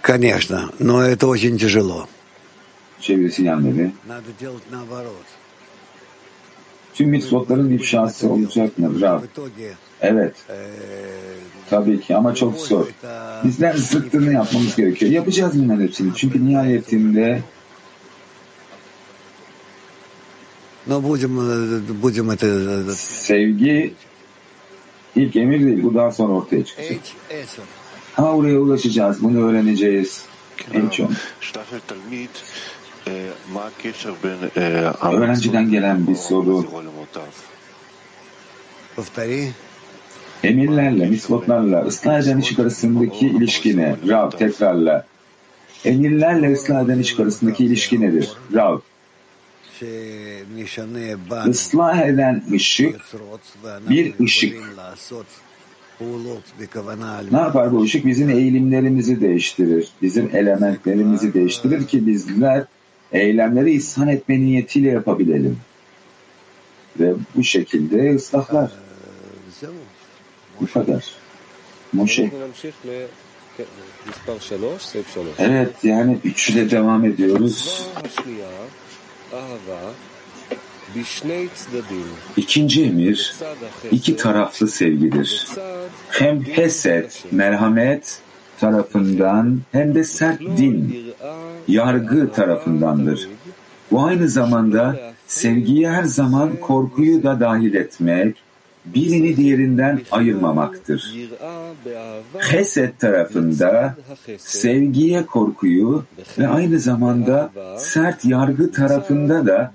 [0.01, 2.07] Конечно, но это очень тяжело.
[3.02, 3.90] çevresi yanları,
[6.94, 9.00] tüm mitzvotların ifşası olacak mı?
[9.00, 9.22] Bravo.
[10.00, 10.34] Evet.
[11.70, 12.86] Tabii ki ama çok zor.
[13.44, 15.12] Bizler zıttını yapmamız gerekiyor.
[15.12, 16.12] Yapacağız bunların hepsini.
[16.16, 17.42] Çünkü nihayetinde
[22.94, 23.94] sevgi
[25.16, 25.82] ilk emir değil.
[25.82, 26.98] Bu daha sonra ortaya çıkacak.
[28.14, 29.22] Ha oraya ulaşacağız.
[29.22, 30.22] Bunu öğreneceğiz.
[30.72, 31.10] En çok.
[35.12, 36.64] Öğrenciden gelen bir soru.
[40.44, 43.96] Emirlerle, mislotlarla, ıslah eden işik arasındaki ilişki ne?
[44.08, 45.06] Rav, tekrarla.
[45.84, 48.28] Emirlerle ıslah eden işik arasındaki ilişki nedir?
[48.54, 48.78] Rav.
[51.50, 53.00] Islah eden ışık,
[53.90, 54.62] bir ışık.
[57.32, 58.06] Ne yapar bu ışık?
[58.06, 59.88] Bizim eğilimlerimizi değiştirir.
[60.02, 62.64] Bizim elementlerimizi değiştirir ki bizler
[63.12, 65.58] eylemleri ihsan etme niyetiyle yapabilelim.
[67.00, 68.70] Ve bu şekilde ıslahlar.
[70.60, 71.04] Bu kadar.
[71.92, 72.30] Moşe.
[75.38, 77.86] Evet yani üçle devam ediyoruz.
[82.36, 83.34] İkinci emir
[83.90, 85.46] iki taraflı sevgidir.
[86.10, 88.20] Hem heset, merhamet
[88.62, 91.04] tarafından hem de sert din,
[91.68, 93.28] yargı tarafındandır.
[93.90, 94.96] Bu aynı zamanda
[95.26, 98.36] sevgiyi her zaman korkuyu da dahil etmek,
[98.84, 101.14] birini diğerinden ayırmamaktır.
[102.38, 103.94] Hesed tarafında
[104.38, 106.04] sevgiye korkuyu
[106.38, 109.72] ve aynı zamanda sert yargı tarafında da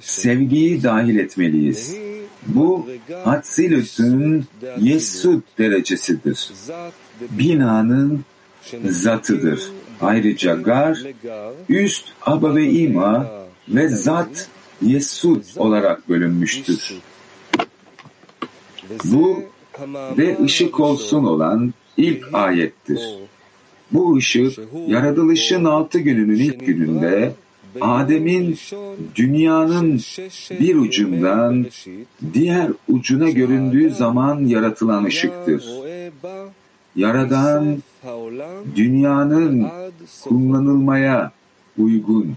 [0.00, 1.96] sevgiyi dahil etmeliyiz.
[2.46, 2.86] Bu
[3.24, 4.44] Hatsilüt'ün
[4.78, 6.50] Yesud derecesidir
[7.30, 8.24] binanın
[8.84, 9.72] zatıdır.
[10.00, 10.98] Ayrıca gar,
[11.68, 13.26] üst aba ve ima
[13.68, 14.48] ve zat
[14.82, 16.94] yesud olarak bölünmüştür.
[19.04, 19.42] Bu
[20.18, 23.00] ve ışık olsun olan ilk ayettir.
[23.92, 27.32] Bu ışık, yaratılışın altı gününün ilk gününde
[27.80, 28.58] Adem'in
[29.16, 30.00] dünyanın
[30.60, 31.66] bir ucundan
[32.34, 35.64] diğer ucuna göründüğü zaman yaratılan ışıktır.
[36.96, 37.82] Yaradan
[38.76, 39.68] dünyanın
[40.24, 41.32] kullanılmaya
[41.78, 42.34] uygun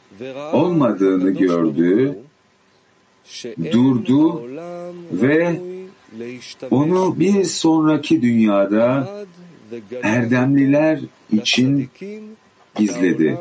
[0.53, 2.17] olmadığını gördü,
[3.71, 4.41] durdu
[5.11, 5.61] ve
[6.71, 9.09] onu bir sonraki dünyada
[10.03, 10.99] erdemliler
[11.31, 11.89] için
[12.75, 13.37] gizledi.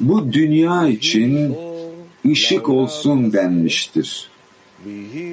[0.00, 1.56] Bu dünya için
[2.26, 4.30] ışık olsun denmiştir.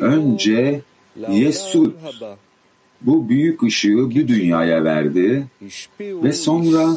[0.02, 0.82] Önce
[1.30, 1.92] Yesud
[3.04, 5.46] bu büyük ışığı bu dünyaya verdi
[6.00, 6.88] ve sonra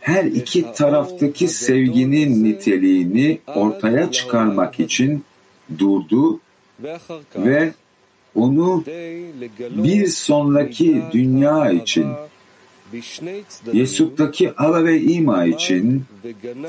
[0.00, 5.24] her iki taraftaki sevginin niteliğini ortaya çıkarmak için
[5.78, 6.40] durdu
[7.36, 7.72] ve
[8.34, 8.84] onu
[9.58, 12.06] bir sonraki dünya için
[13.72, 16.04] Yesud'daki Ava ve İma için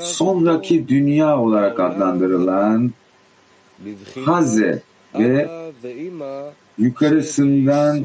[0.00, 2.92] sonraki dünya olarak adlandırılan
[4.24, 4.82] Haze
[5.18, 5.48] ve
[6.78, 8.04] yukarısından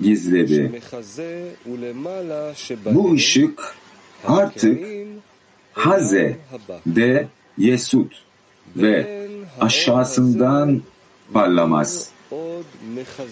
[0.00, 0.80] gizledi.
[2.86, 3.74] Bu ışık
[4.24, 4.80] artık
[5.72, 6.36] Haze
[6.86, 7.28] de
[7.58, 8.10] Yesud
[8.76, 9.28] ve
[9.60, 10.82] aşağısından
[11.32, 12.10] parlamaz.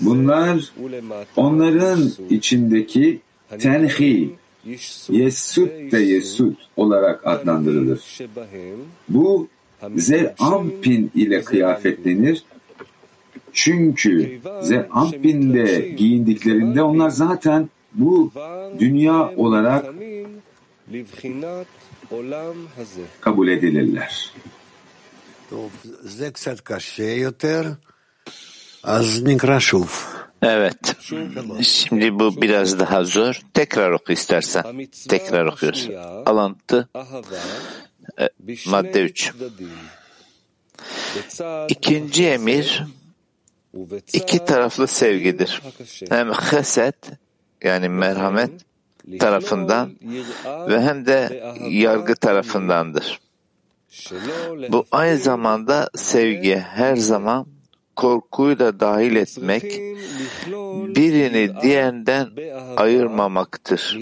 [0.01, 0.73] Bunlar
[1.37, 3.21] onların içindeki
[3.59, 4.31] tenhi,
[5.09, 8.01] Yesud de Yesud olarak adlandırılır.
[9.09, 9.49] Bu
[9.97, 12.43] Zerampin ile kıyafetlenir.
[13.57, 18.33] Çünkü ze Zeabbin'de giyindiklerinde onlar zaten bu
[18.79, 19.85] dünya olarak
[23.21, 24.33] kabul edilirler.
[30.43, 30.97] Evet.
[31.63, 33.41] Şimdi bu biraz daha zor.
[33.55, 34.65] Tekrar oku istersen.
[35.09, 35.95] Tekrar okuyorsun.
[36.27, 36.89] Alıntı
[38.21, 38.29] e,
[38.67, 39.33] madde 3.
[41.69, 42.85] İkinci emir
[44.13, 45.63] iki taraflı sevgidir.
[46.09, 46.97] Hem heset
[47.63, 48.51] yani merhamet
[49.21, 49.91] tarafından
[50.69, 53.21] ve hem de yargı tarafındandır.
[54.69, 57.47] Bu aynı zamanda sevgiye her zaman
[57.97, 59.65] korkuyu da dahil etmek,
[60.97, 62.29] birini diğerinden
[62.77, 63.99] ayırmamaktır.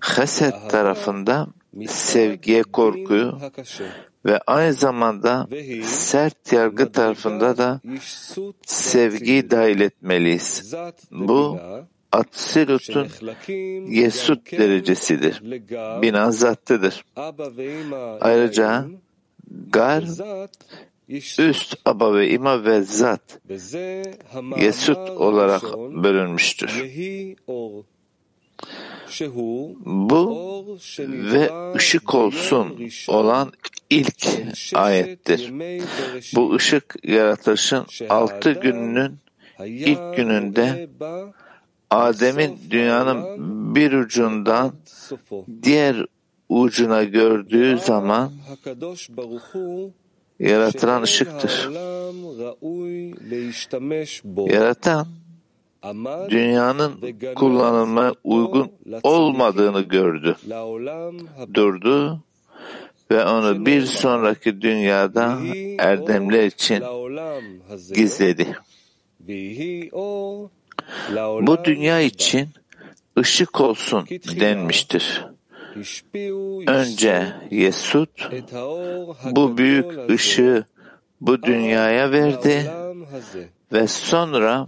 [0.00, 1.46] Hesed tarafında
[1.88, 3.38] sevgiye korkuyu
[4.24, 5.48] ve aynı zamanda
[5.82, 7.80] sert yargı tarafında da
[8.66, 10.74] sevgiyi dahil etmeliyiz.
[11.10, 11.58] Bu
[12.12, 13.08] Atsilut'un
[13.88, 15.42] Yesut derecesidir.
[16.02, 17.04] Bina zattıdır.
[18.20, 18.86] Ayrıca
[19.72, 20.04] Gar
[21.38, 23.40] üst aba ve ima ve zat
[24.56, 26.84] Yesut olarak bölünmüştür.
[29.84, 33.52] Bu ve ışık olsun olan
[33.90, 34.26] ilk
[34.74, 35.52] ayettir.
[36.34, 39.18] Bu ışık yaratılışın altı gününün
[39.64, 40.88] ilk gününde
[41.90, 43.24] Adem'in dünyanın
[43.74, 44.72] bir ucundan
[45.62, 46.06] diğer
[46.48, 48.32] ucuna gördüğü zaman
[50.38, 51.68] yaratılan ışıktır.
[54.36, 55.06] Yaratan
[56.30, 56.92] dünyanın
[57.34, 58.72] kullanılmaya uygun
[59.02, 60.36] olmadığını gördü.
[61.54, 62.20] Durdu
[63.10, 65.38] ve onu bir sonraki dünyada
[65.78, 66.84] erdemler için
[67.94, 68.56] gizledi.
[71.46, 72.48] Bu dünya için
[73.18, 74.06] ışık olsun
[74.40, 75.24] denmiştir.
[76.66, 78.08] Önce Yesud
[79.30, 80.64] bu büyük ışığı
[81.20, 82.70] bu dünyaya verdi
[83.72, 84.66] ve sonra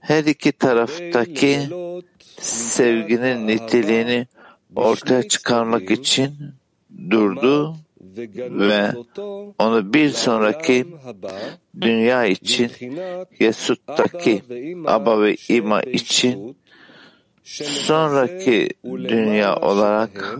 [0.00, 1.60] her iki taraftaki
[2.40, 4.26] sevginin niteliğini
[4.76, 6.34] ortaya çıkarmak için
[7.10, 7.76] durdu
[8.36, 8.92] ve
[9.58, 10.86] onu bir sonraki
[11.80, 12.70] dünya için
[13.40, 14.42] Yesut'taki
[14.86, 16.56] Aba ve İma için
[17.44, 20.38] sonraki dünya olarak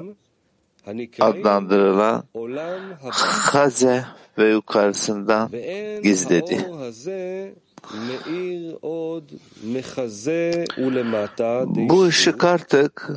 [1.21, 2.25] adlandırılan
[3.53, 4.05] Haze
[4.39, 5.51] ve yukarısından
[6.03, 6.67] gizledi.
[11.89, 13.11] Bu ışık artık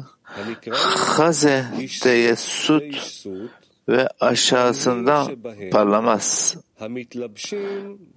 [0.96, 1.66] Haze
[2.02, 3.26] Teyessut
[3.90, 5.28] ve aşağısından
[5.72, 6.58] parlamaz.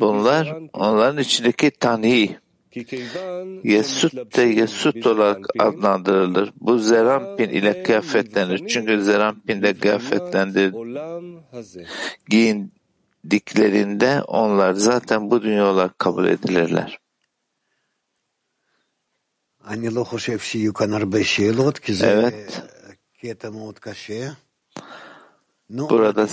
[0.00, 2.38] Bunlar onların içindeki tanhi,
[3.64, 6.52] Yesut de Yesut olarak adlandırılır.
[6.60, 8.66] Bu Zerampin ile kıyafetlenir.
[8.68, 10.72] Çünkü Zerampin de kıyafetlendir.
[13.24, 16.98] Giyindiklerinde onlar zaten bu dünya olarak kabul edilirler.
[22.06, 22.62] Evet.
[25.90, 26.26] Burada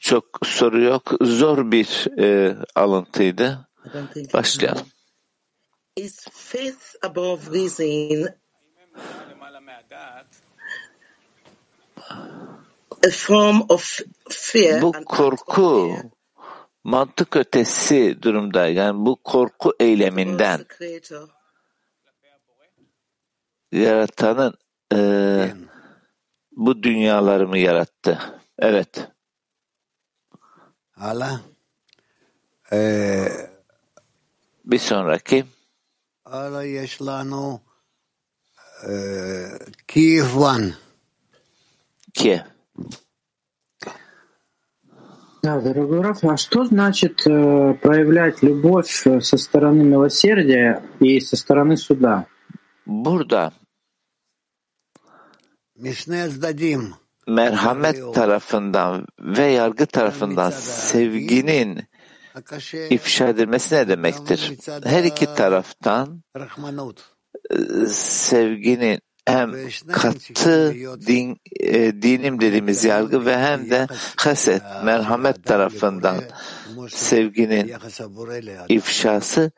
[0.00, 1.12] çok soru yok.
[1.20, 3.68] Zor bir e, alıntıydı.
[4.34, 4.86] Başlayalım.
[5.96, 8.28] Is faith above reason
[13.06, 14.00] a form of
[14.30, 14.82] fear?
[14.82, 15.96] Bu korku
[16.84, 18.66] mantık ötesi durumda.
[18.66, 20.66] Yani bu korku eyleminden
[23.72, 24.54] yaratanın
[24.94, 24.98] e,
[26.52, 28.18] bu dünyaları mı yarattı?
[28.58, 29.08] Evet.
[30.90, 31.40] Hala.
[32.72, 33.28] Ee,
[34.64, 35.44] bir sonraki.
[36.24, 37.60] Hala yeşlanu
[39.88, 40.74] Kiev One.
[42.14, 42.51] Kiev.
[45.43, 51.77] Да, дорогой Раф, а что значит э, проявлять любовь со стороны милосердия и со стороны
[51.77, 52.25] суда?
[52.85, 53.53] Burada
[57.27, 61.83] merhamet tarafından ve yargı tarafından sevginin
[62.89, 64.53] ifşa edilmesi ne demektir?
[64.83, 66.23] Her iki taraftan
[67.89, 69.52] sevginin hem
[69.92, 70.74] katı
[71.06, 76.16] din, e, dinim dediğimiz yargı ve hem de haset, merhamet tarafından
[76.88, 77.72] sevginin
[78.68, 79.52] ifşası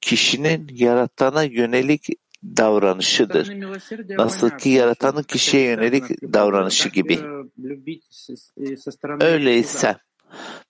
[0.00, 2.08] kişinin yaratana yönelik
[2.44, 3.50] davranışıdır.
[4.08, 7.18] Nasıl ki yaratanın kişiye yönelik davranışı gibi.
[9.20, 9.96] Öyleyse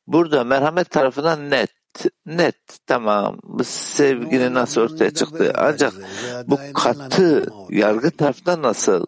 [0.07, 1.80] burada merhamet tarafından net,
[2.27, 5.53] net tamam bu sevginin nasıl ortaya çıktı.
[5.57, 5.93] Ancak
[6.47, 9.07] bu katı yargı tarafından nasıl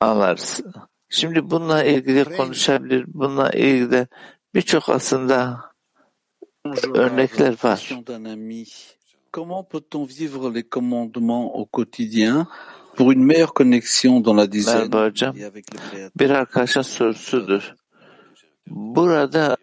[0.00, 0.60] anlarız?
[1.08, 3.04] Şimdi bununla ilgili konuşabilir.
[3.08, 4.06] Bununla ilgili
[4.54, 5.60] birçok aslında
[6.94, 7.92] örnekler var.
[9.32, 12.46] Comment peut-on vivre les commandements au quotidien
[12.96, 15.36] pour une meilleure connexion dans la dizaine Merhaba hocam.
[16.18, 17.74] Bir arkadaşın sorusudur.
[18.66, 19.56] Burada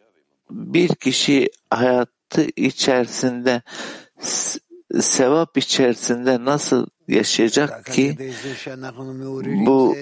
[0.49, 3.61] bir kişi hayatı içerisinde
[5.01, 8.17] sevap içerisinde nasıl yaşayacak ki
[9.45, 9.95] bu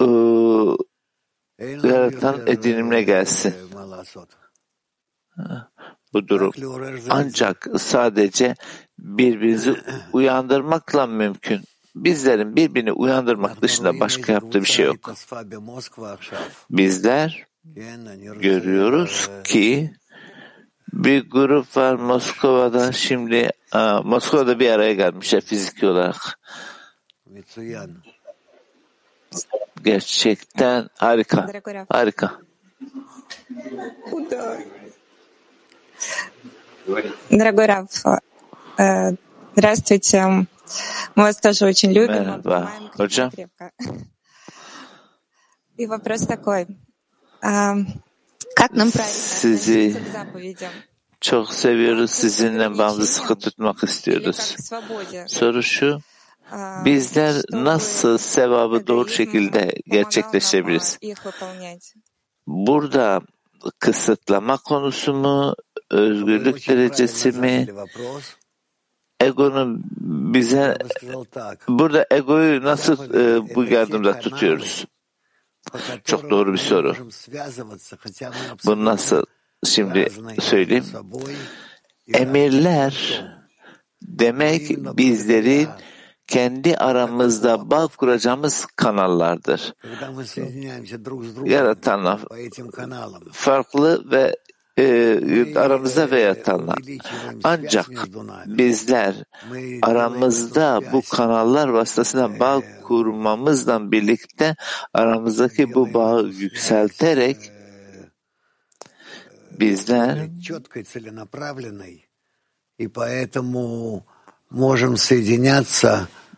[0.00, 0.76] ıı,
[1.58, 3.54] yaratan edinimine gelsin?
[6.12, 6.52] Bu durum
[7.10, 8.54] ancak sadece
[8.98, 9.74] birbirinizi
[10.12, 11.60] uyandırmakla mümkün.
[11.96, 15.14] Bizlerin birbirini uyandırmak dışında başka yaptığı bir şey yok.
[16.70, 17.46] Bizler
[18.41, 19.93] görüyoruz ki
[20.93, 26.39] bir grup var Moskova'da şimdi aa, Moskova'da bir araya gelmişler fiziki olarak.
[29.83, 31.47] Gerçekten harika.
[31.89, 32.39] Harika.
[37.29, 37.89] Дорогой Раф,
[38.77, 39.15] э,
[39.55, 40.45] здравствуйте.
[41.15, 43.29] Мы вас тоже очень любим, Merhaba hocam.
[43.31, 43.71] крепко.
[45.77, 46.67] И вопрос такой.
[49.04, 49.96] sizi
[51.20, 52.10] çok seviyoruz.
[52.10, 54.56] Sizinle bağımlı sıkı tutmak istiyoruz.
[55.26, 55.98] Soru şu,
[56.84, 60.98] bizler nasıl sevabı doğru şekilde gerçekleştirebiliriz?
[62.46, 63.20] Burada
[63.78, 65.54] kısıtlama konusu mu,
[65.90, 67.66] özgürlük derecesi mi,
[69.20, 70.78] egonun bize
[71.68, 72.96] burada egoyu nasıl
[73.54, 74.84] bu yardımda tutuyoruz?
[76.04, 76.94] Çok doğru bir soru.
[78.66, 79.22] Bu nasıl?
[79.64, 80.08] Şimdi
[80.40, 80.84] söyleyeyim.
[82.14, 83.24] Emirler
[84.02, 85.68] demek bizlerin
[86.26, 89.74] kendi aramızda bağ kuracağımız kanallardır.
[91.44, 92.20] Yaratanlar
[93.32, 94.36] farklı ve
[94.78, 96.78] ee, aramızda ve yatanlar.
[97.44, 97.88] Ancak
[98.46, 99.14] bizler
[99.82, 104.56] aramızda bu kanallar vasıtasıyla bağ kurmamızla birlikte
[104.94, 107.36] aramızdaki bu bağı yükselterek
[109.60, 110.28] bizler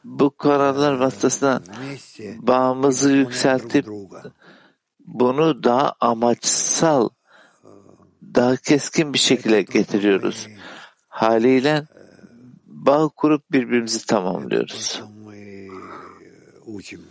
[0.04, 1.62] bu kanallar vasıtasıyla
[2.38, 3.86] bağımızı yükseltip
[5.06, 7.08] bunu daha amaçsal
[8.35, 10.47] daha keskin bir şekilde getiriyoruz.
[11.07, 11.85] Haliyle
[12.65, 15.01] bağ kurup birbirimizi tamamlıyoruz.
[16.65, 17.01] учим.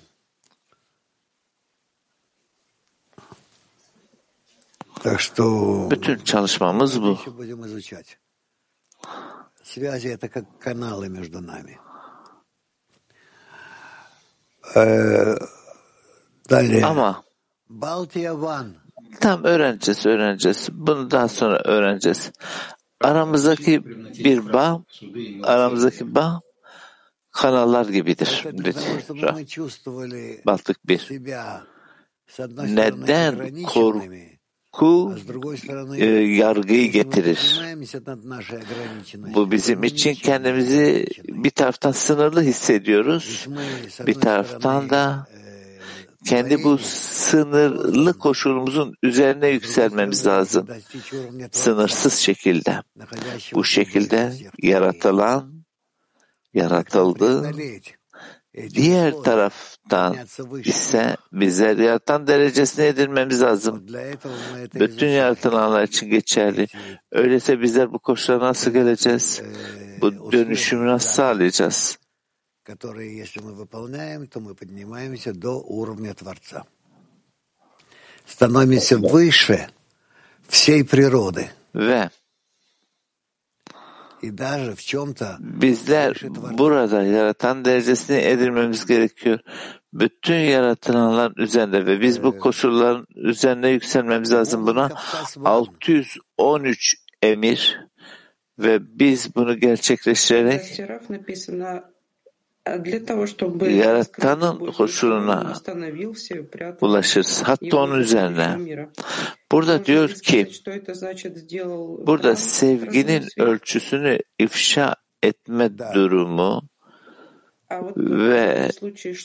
[5.02, 5.44] Так что
[5.90, 7.06] Bütün çalışmamız bu.
[7.18, 8.18] еще будем изучать.
[9.62, 11.78] Связи — это как каналы между нами.
[14.74, 15.36] Э,
[16.48, 16.82] Далее.
[16.84, 17.22] Ama
[17.68, 18.76] Балтия Ван.
[19.21, 20.69] Tam öğreneceğiz, öğreneceğiz.
[20.71, 22.31] Bunu daha sonra öğreneceğiz.
[23.01, 23.85] Aramızdaki
[24.23, 24.83] bir bağ,
[25.43, 26.41] aramızdaki bağ
[27.31, 28.45] kanallar gibidir.
[30.45, 31.09] Battık bir.
[32.57, 35.15] Neden korku
[35.95, 37.61] e, yargıyı getirir?
[39.35, 43.47] Bu bizim için kendimizi bir taraftan sınırlı hissediyoruz,
[44.07, 45.27] bir taraftan da
[46.25, 50.67] kendi bu sınırlı koşulumuzun üzerine yükselmemiz lazım.
[51.51, 52.81] Sınırsız şekilde.
[53.53, 55.63] Bu şekilde yaratılan,
[56.53, 57.51] yaratıldı.
[58.69, 60.17] Diğer taraftan
[60.63, 63.87] ise bizler yaratan derecesine edilmemiz lazım.
[64.75, 66.67] Bütün yaratılanlar için geçerli.
[67.11, 69.41] Öyleyse bizler bu koşullara nasıl geleceğiz?
[70.01, 71.98] Bu dönüşümü nasıl sağlayacağız?
[72.68, 76.64] которые, если мы выполняем, то мы поднимаемся до уровня Творца.
[78.26, 79.68] Становимся выше
[80.48, 81.50] всей природы.
[81.72, 82.10] Ve
[84.22, 86.14] И даже в чем-то bizler
[86.58, 89.38] burada yaratan derecesine edilmemiz gerekiyor.
[89.92, 94.90] Bütün yaratılanların üzerinde ve biz bu koşulların üzerine yükselmemiz lazım buna.
[95.44, 97.80] 613 emir
[98.58, 100.80] ve biz bunu gerçekleştirerek
[103.69, 105.53] yaratanın huzuruna
[106.81, 107.41] ulaşırız.
[107.45, 108.57] Hatta onun üzerine.
[109.51, 110.47] Burada diyor ki,
[112.07, 116.61] burada sevginin ölçüsünü ifşa etme durumu
[117.97, 118.69] ve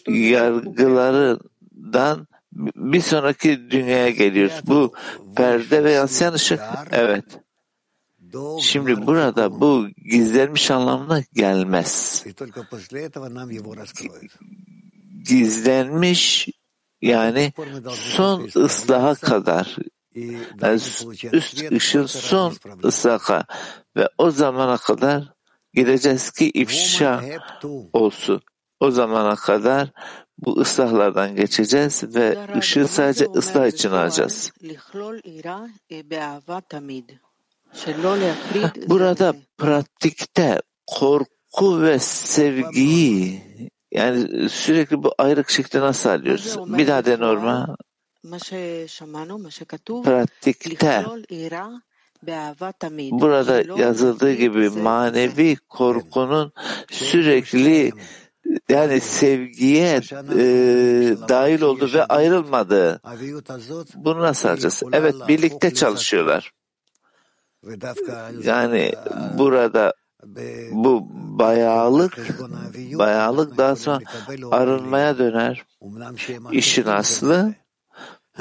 [0.09, 2.27] yargılarından
[2.77, 4.61] bir sonraki dünyaya geliyoruz.
[4.66, 4.93] Bu
[5.36, 6.61] perde ve yansıyan ışık.
[6.93, 7.24] Evet.
[8.61, 12.24] Şimdi burada bu gizlenmiş anlamına gelmez.
[15.24, 16.48] Gizlenmiş
[17.02, 17.52] yani
[17.90, 19.77] son ıslaha kadar
[20.62, 20.81] yani
[21.32, 22.55] üst ışın son
[22.85, 23.44] ıslaka
[23.97, 25.32] ve o zamana kadar
[25.74, 27.24] gireceğiz ki ifşa
[27.93, 28.43] olsun.
[28.81, 29.89] O zamana kadar
[30.39, 34.52] bu ıslahlardan geçeceğiz ve ışığı sadece ıslah için alacağız.
[38.89, 43.43] Burada pratikte korku ve sevgiyi
[43.93, 46.57] yani sürekli bu ayrık şekilde nasıl alıyoruz?
[46.79, 47.77] Bir daha de norma.
[50.03, 51.05] Pratikte
[53.21, 56.53] burada yazıldığı gibi manevi korkunun
[56.91, 57.93] sürekli
[58.69, 60.01] yani sevgiye
[60.39, 60.43] e,
[61.29, 63.01] dahil oldu ve ayrılmadı.
[63.95, 64.83] Bunu nasıl alacağız?
[64.93, 66.53] Evet birlikte çalışıyorlar.
[68.43, 68.93] Yani
[69.39, 69.95] burada
[70.73, 71.09] bu
[71.39, 72.19] bayağılık
[72.99, 74.01] bayağılık daha sonra
[74.51, 75.65] arınmaya döner.
[76.53, 77.55] İşin aslı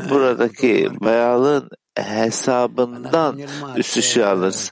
[0.10, 3.40] buradaki bayağılığın hesabından
[3.76, 4.72] üst ışığı alırız.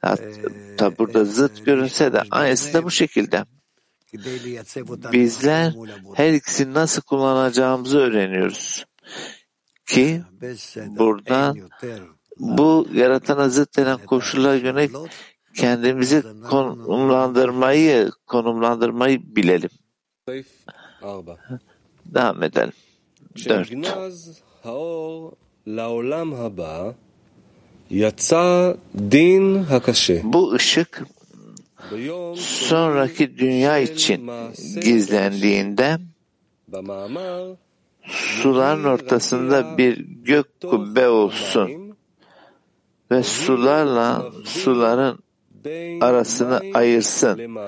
[0.00, 3.44] Hatta burada zıt görünse de aynısı da bu şekilde.
[5.12, 5.74] Bizler
[6.14, 8.84] her ikisini nasıl kullanacağımızı öğreniyoruz.
[9.86, 10.22] Ki
[10.86, 11.58] buradan
[12.42, 14.96] bu yaratana zıt denen koşullara yönelik
[15.54, 19.70] kendimizi konumlandırmayı konumlandırmayı bilelim.
[22.04, 22.72] Devam edelim.
[23.48, 23.72] Dört.
[30.24, 31.06] Bu ışık
[32.36, 34.30] sonraki dünya için
[34.80, 35.98] gizlendiğinde
[38.06, 41.81] suların ortasında bir gök kubbe olsun
[43.12, 45.18] ve sularla suların
[46.00, 47.58] arasını ayırsın.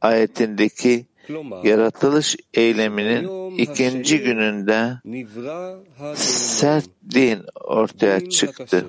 [0.00, 1.06] Ayetindeki
[1.64, 4.92] yaratılış eyleminin ikinci gününde
[6.14, 8.86] sert din ortaya çıktı.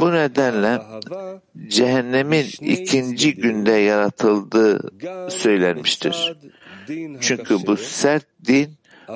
[0.00, 0.80] Bu nedenle
[1.68, 4.90] cehennemin ikinci günde yaratıldığı
[5.30, 6.36] söylenmiştir.
[7.20, 8.70] Çünkü bu sert din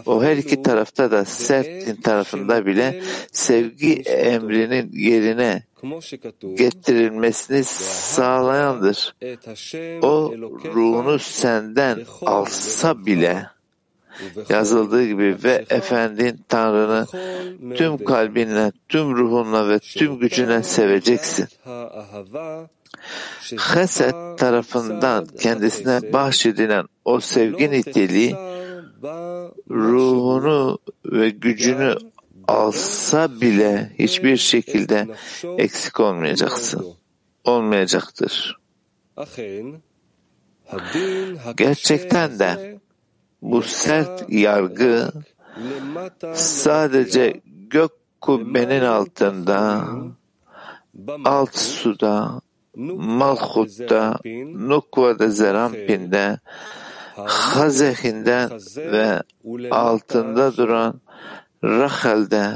[0.07, 3.03] o her iki tarafta da sert tarafında bile
[3.33, 5.63] sevgi emrinin yerine
[6.55, 9.15] getirilmesini sağlayandır.
[10.03, 10.33] O
[10.75, 13.47] ruhunu senden alsa bile
[14.49, 17.07] yazıldığı gibi ve Efendin Tanrı'nı
[17.77, 21.49] tüm kalbinle, tüm ruhunla ve tüm gücüne seveceksin.
[23.59, 28.37] Heset tarafından kendisine bahşedilen o sevgi niteliği
[29.71, 31.95] ruhunu ve gücünü
[32.49, 35.07] alsa bile hiçbir şekilde
[35.59, 36.87] eksik olmayacaksın.
[37.45, 38.61] Olmayacaktır.
[41.57, 42.81] Gerçekten de
[43.43, 45.13] bu sert yargı
[46.35, 47.41] sadece
[47.71, 47.91] gök
[48.21, 49.89] kubbenin altında,
[51.25, 52.41] alt suda,
[52.77, 54.19] Malhut'ta,
[54.55, 56.39] Nukva'da Zerampin'de,
[57.27, 59.23] Hazehin'den ve
[59.71, 61.01] altında duran
[61.65, 62.47] Rachel'de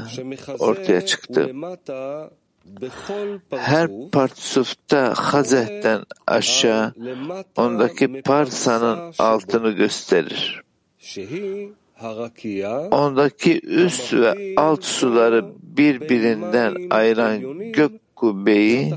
[0.59, 1.51] ortaya çıktı.
[3.51, 6.93] Her partsufta Hazeh'ten aşağı
[7.57, 10.63] ondaki parsanın altını gösterir.
[12.91, 17.39] Ondaki üst ve alt suları birbirinden ayıran
[17.71, 18.93] gök kubbeyi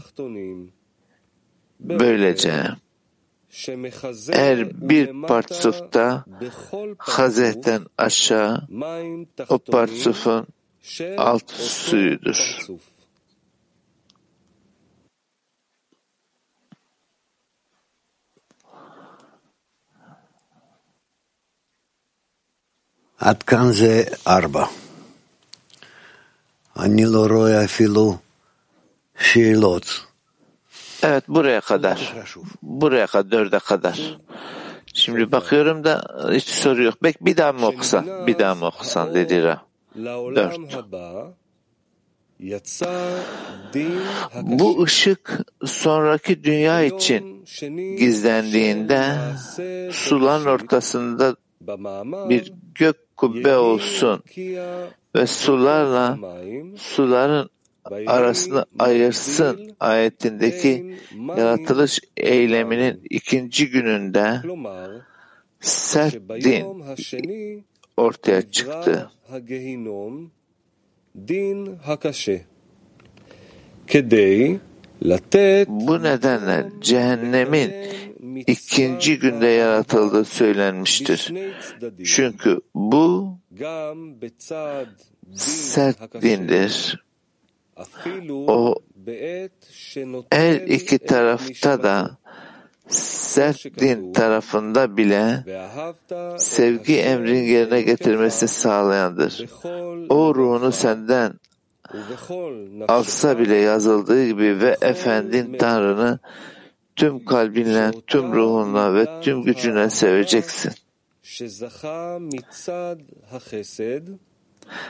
[1.81, 2.65] böylece
[4.33, 6.25] eğer bir parçufta
[6.99, 8.69] Hazret'ten aşağı
[9.49, 10.47] o parçufun
[11.17, 12.59] alt suyudur.
[23.21, 24.71] Atkan ze arba.
[26.77, 28.21] Ani roya filu
[29.17, 30.08] şilot.
[31.03, 32.15] Evet buraya kadar.
[32.63, 34.19] Buraya kadar dörde kadar.
[34.95, 36.03] Şimdi bakıyorum da
[36.33, 37.03] hiç soru yok.
[37.03, 38.27] Bek bir daha mı okusan?
[38.27, 39.63] Bir daha mı okusan dedi Ra.
[40.35, 40.59] Dört.
[44.43, 47.45] Bu ışık sonraki dünya için
[47.99, 49.15] gizlendiğinde
[49.93, 51.37] suların ortasında
[52.29, 54.23] bir gök kubbe olsun
[55.15, 56.19] ve sularla
[56.77, 57.51] suların
[58.07, 60.97] arasını ayırsın ayetindeki
[61.37, 64.41] yaratılış eyleminin ikinci gününde
[65.61, 66.85] sert din
[67.97, 69.11] ortaya çıktı.
[75.69, 77.73] Bu nedenle cehennemin
[78.47, 81.33] ikinci günde yaratıldığı söylenmiştir.
[82.05, 83.39] Çünkü bu
[85.35, 87.08] sert dindir
[88.31, 88.75] O
[90.31, 92.19] her iki tarafta da
[92.89, 95.45] sert din tarafında bile
[96.39, 99.47] sevgi emrin yerine getirmesini sağlayandır.
[100.09, 101.33] O ruhunu senden
[102.89, 106.19] alsa bile yazıldığı gibi ve efendin Tanrı'nı
[106.97, 110.73] tüm kalbinle, tüm ruhunla ve tüm gücünle seveceksin.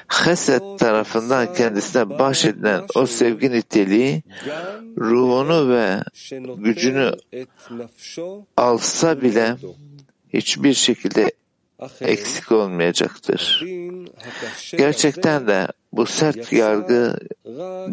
[0.09, 4.23] Hesed tarafından kendisine bahşedilen o sevgi niteliği
[4.99, 6.01] ruhunu ve
[6.57, 7.13] gücünü
[8.57, 9.57] alsa bile
[10.33, 11.33] hiçbir şekilde
[12.01, 13.65] eksik olmayacaktır.
[14.79, 17.19] Gerçekten de bu sert yargı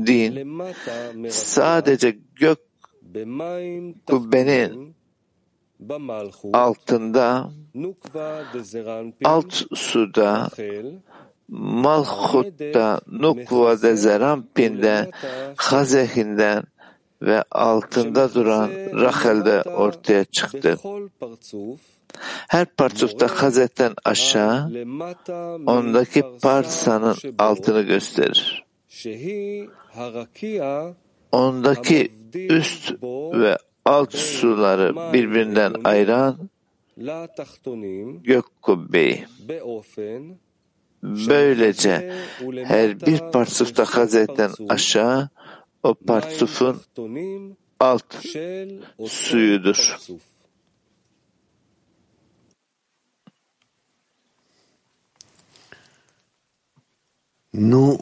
[0.06, 0.62] din
[1.30, 2.60] sadece gök
[4.08, 4.96] kubbenin
[6.54, 7.52] altında
[9.24, 10.50] alt suda
[11.50, 15.12] Malhut'ta, Nukva'da, Zerampin'de,
[15.56, 16.64] Hazehin'den
[17.22, 20.78] ve altında duran Rachel'de ortaya çıktı.
[22.48, 24.72] Her parçufta Hazet'ten aşağı
[25.66, 28.66] ondaki parsanın altını gösterir.
[31.32, 32.94] Ondaki üst
[33.34, 36.50] ve alt suları birbirinden ayıran
[38.24, 39.26] gök kubbeyi.
[41.06, 42.14] Böylece
[42.64, 45.30] her bir parçufta Hazret'ten aşağı
[45.84, 46.82] o parçufun
[47.80, 48.16] alt
[49.08, 49.98] suyudur.
[57.54, 58.00] Nu.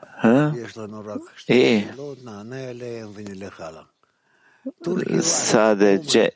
[0.00, 0.54] Ha?
[1.48, 1.88] İyi.
[5.22, 6.30] Sadece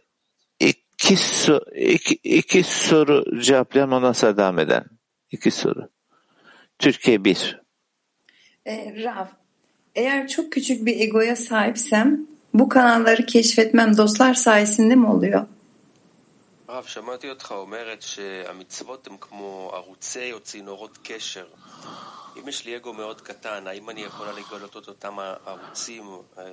[1.00, 4.86] iki, so iki, iki soru cevaplayalım ondan sonra devam eden.
[5.32, 5.90] İki soru.
[6.80, 7.62] Türkiye bir.
[8.66, 9.26] E, Rav,
[9.96, 15.46] eğer çok küçük bir egoya sahipsem bu kanalları keşfetmem dostlar sayesinde mi oluyor?
[16.68, 21.46] הרב, שמעתי אותך אומרת שהמצוות הן כמו ערוצי או צינורות קשר.
[22.38, 26.04] אם יש לי אגו מאוד קטן, האם אני יכולה לגלות את אותם הערוצים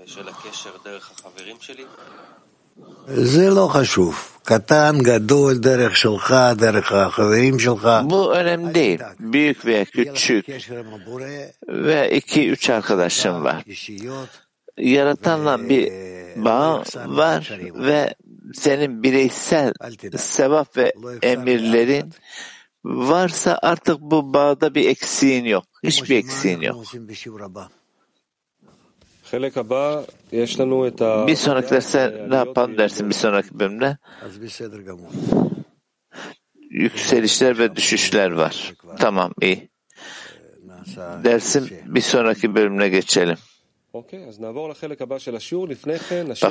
[0.07, 1.85] של הקשר דרך החברים שלי?
[8.10, 9.00] Bu önemli değil.
[9.20, 10.46] Büyük veya küçük
[11.68, 13.64] ve iki üç arkadaşım var.
[14.78, 15.92] Yaratanla bir
[16.36, 18.16] bağ var ve
[18.54, 19.74] senin bireysel
[20.18, 22.14] sevap ve emirlerin
[22.86, 25.66] varsa artık bu bağda bir eksiğin yok.
[25.84, 26.86] Hiçbir eksiğin yok.
[31.28, 33.98] Bir sonraki derste ne yapalım dersin bir sonraki bölümde?
[36.70, 38.74] Yükselişler ve düşüşler var.
[39.00, 39.70] Tamam iyi.
[41.24, 43.38] Dersin bir sonraki bölümüne geçelim.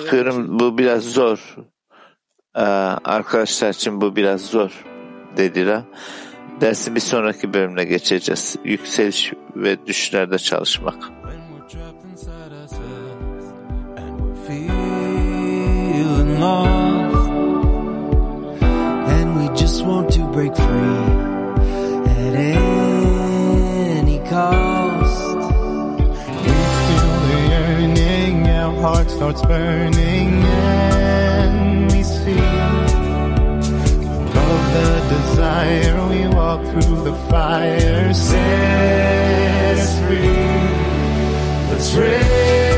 [0.01, 1.57] Bakıyorum bu biraz zor.
[2.57, 2.61] Ee,
[3.05, 4.85] arkadaşlar için bu biraz zor
[5.37, 5.83] dediler.
[6.61, 8.57] Dersin bir sonraki bölümüne geçeceğiz.
[8.65, 11.11] Yükseliş ve düşüşlerde çalışmak.
[16.39, 17.27] Lost
[18.63, 20.65] and we just want to break free
[22.13, 25.37] at any cost.
[26.45, 32.39] We feel the yearning, our heart starts burning, and we see
[34.31, 35.97] above the desire.
[36.09, 40.45] We walk through the fire, set us free.
[41.71, 42.76] Let's raise.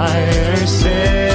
[0.00, 1.29] Fire sin.